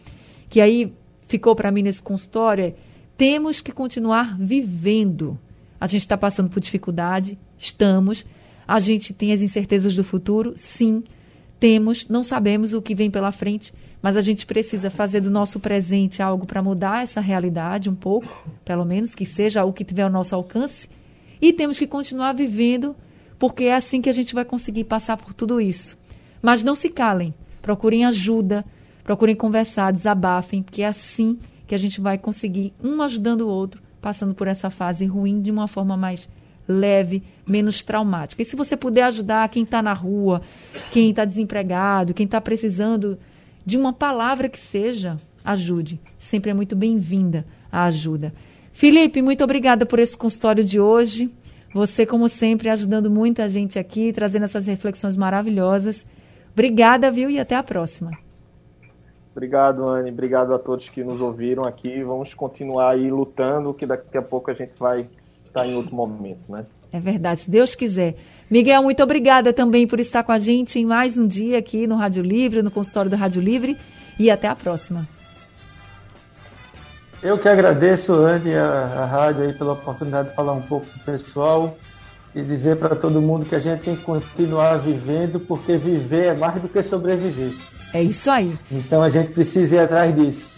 que 0.48 0.58
aí 0.58 0.90
ficou 1.28 1.54
para 1.54 1.70
mim 1.70 1.82
nesse 1.82 2.00
consultório 2.00 2.64
é: 2.64 2.74
temos 3.18 3.60
que 3.60 3.70
continuar 3.70 4.34
vivendo. 4.38 5.38
A 5.78 5.86
gente 5.86 6.00
está 6.00 6.16
passando 6.16 6.48
por 6.48 6.60
dificuldade, 6.60 7.36
estamos. 7.58 8.24
A 8.66 8.78
gente 8.78 9.12
tem 9.12 9.30
as 9.30 9.42
incertezas 9.42 9.94
do 9.94 10.02
futuro, 10.02 10.54
sim, 10.56 11.04
temos. 11.60 12.08
Não 12.08 12.24
sabemos 12.24 12.72
o 12.72 12.80
que 12.80 12.94
vem 12.94 13.10
pela 13.10 13.30
frente, 13.30 13.74
mas 14.06 14.16
a 14.16 14.20
gente 14.20 14.46
precisa 14.46 14.88
fazer 14.88 15.20
do 15.20 15.32
nosso 15.32 15.58
presente 15.58 16.22
algo 16.22 16.46
para 16.46 16.62
mudar 16.62 17.02
essa 17.02 17.20
realidade 17.20 17.90
um 17.90 17.94
pouco, 17.96 18.48
pelo 18.64 18.84
menos 18.84 19.16
que 19.16 19.26
seja 19.26 19.64
o 19.64 19.72
que 19.72 19.84
tiver 19.84 20.02
ao 20.02 20.10
nosso 20.10 20.32
alcance. 20.32 20.88
E 21.42 21.52
temos 21.52 21.76
que 21.76 21.88
continuar 21.88 22.32
vivendo, 22.32 22.94
porque 23.36 23.64
é 23.64 23.74
assim 23.74 24.00
que 24.00 24.08
a 24.08 24.12
gente 24.12 24.32
vai 24.32 24.44
conseguir 24.44 24.84
passar 24.84 25.16
por 25.16 25.34
tudo 25.34 25.60
isso. 25.60 25.98
Mas 26.40 26.62
não 26.62 26.76
se 26.76 26.88
calem, 26.88 27.34
procurem 27.60 28.04
ajuda, 28.04 28.64
procurem 29.02 29.34
conversar, 29.34 29.92
desabafem, 29.92 30.62
porque 30.62 30.82
é 30.82 30.86
assim 30.86 31.36
que 31.66 31.74
a 31.74 31.78
gente 31.78 32.00
vai 32.00 32.16
conseguir, 32.16 32.72
um 32.80 33.02
ajudando 33.02 33.40
o 33.40 33.48
outro, 33.48 33.82
passando 34.00 34.36
por 34.36 34.46
essa 34.46 34.70
fase 34.70 35.04
ruim 35.04 35.42
de 35.42 35.50
uma 35.50 35.66
forma 35.66 35.96
mais 35.96 36.28
leve, 36.68 37.24
menos 37.44 37.82
traumática. 37.82 38.40
E 38.40 38.44
se 38.44 38.54
você 38.54 38.76
puder 38.76 39.02
ajudar 39.02 39.48
quem 39.48 39.64
está 39.64 39.82
na 39.82 39.94
rua, 39.94 40.42
quem 40.92 41.10
está 41.10 41.24
desempregado, 41.24 42.14
quem 42.14 42.26
está 42.26 42.40
precisando 42.40 43.18
de 43.66 43.76
uma 43.76 43.92
palavra 43.92 44.48
que 44.48 44.61
seja, 44.61 45.16
ajude. 45.44 46.00
Sempre 46.20 46.52
é 46.52 46.55
muito 46.55 46.76
bem-vinda 46.76 47.44
a 47.70 47.85
ajuda. 47.85 48.33
Felipe, 48.72 49.20
muito 49.20 49.42
obrigada 49.42 49.85
por 49.85 49.98
esse 49.98 50.16
consultório 50.16 50.62
de 50.62 50.79
hoje. 50.79 51.29
Você, 51.74 52.07
como 52.07 52.29
sempre, 52.29 52.70
ajudando 52.70 53.11
muita 53.11 53.48
gente 53.48 53.76
aqui, 53.76 54.12
trazendo 54.12 54.44
essas 54.44 54.68
reflexões 54.68 55.16
maravilhosas. 55.16 56.07
Obrigada, 56.52 57.11
viu? 57.11 57.29
E 57.29 57.40
até 57.40 57.57
a 57.57 57.62
próxima. 57.62 58.12
Obrigado, 59.33 59.87
Anne. 59.88 60.11
Obrigado 60.11 60.55
a 60.55 60.59
todos 60.59 60.88
que 60.88 61.02
nos 61.02 61.20
ouviram 61.20 61.64
aqui. 61.64 62.02
Vamos 62.05 62.33
continuar 62.33 62.92
aí 62.92 63.11
lutando, 63.11 63.74
que 63.74 63.85
daqui 63.85 64.16
a 64.16 64.22
pouco 64.22 64.50
a 64.50 64.55
gente 64.55 64.72
vai 64.79 65.07
estar 65.44 65.66
em 65.66 65.74
outro 65.74 65.94
momento, 65.94 66.50
né? 66.50 66.64
É 66.96 67.00
verdade, 67.00 67.42
se 67.42 67.50
Deus 67.50 67.74
quiser. 67.74 68.14
Miguel, 68.50 68.82
muito 68.82 69.02
obrigada 69.02 69.52
também 69.52 69.87
por 69.87 70.00
estar 70.00 70.22
com 70.22 70.32
a 70.32 70.38
gente 70.38 70.78
em 70.78 70.87
mais 70.87 71.18
um 71.18 71.26
dia 71.26 71.59
aqui 71.59 71.87
no 71.87 71.94
Rádio 71.94 72.22
Livre, 72.22 72.62
no 72.62 72.70
consultório 72.70 73.11
do 73.11 73.16
Rádio 73.16 73.42
Livre. 73.42 73.76
E 74.18 74.30
até 74.30 74.48
a 74.48 74.56
próxima. 74.56 75.06
Eu 77.22 77.37
que 77.37 77.50
agradeço, 77.50 78.14
Anne, 78.14 78.54
a, 78.54 78.68
a 78.68 79.04
rádio 79.04 79.44
aí 79.44 79.52
pela 79.52 79.74
oportunidade 79.74 80.30
de 80.30 80.35
falar 80.35 80.54
um 80.54 80.62
pouco 80.62 80.87
com 80.87 80.98
o 81.00 81.04
pessoal 81.04 81.76
e 82.35 82.42
dizer 82.42 82.76
para 82.76 82.96
todo 82.96 83.20
mundo 83.20 83.44
que 83.44 83.54
a 83.54 83.61
gente 83.61 83.82
tem 83.82 83.94
que 83.94 84.02
continuar 84.02 84.78
vivendo, 84.78 85.38
porque 85.38 85.76
viver 85.76 86.24
é 86.28 86.35
mais 86.35 86.62
do 86.62 86.68
que 86.68 86.82
sobreviver. 86.82 87.52
É 87.92 88.02
isso 88.02 88.30
aí. 88.30 88.56
Então 88.72 89.02
a 89.02 89.11
gente 89.11 89.32
precisa 89.32 89.76
ir 89.76 89.78
atrás 89.80 90.14
disso. 90.14 90.55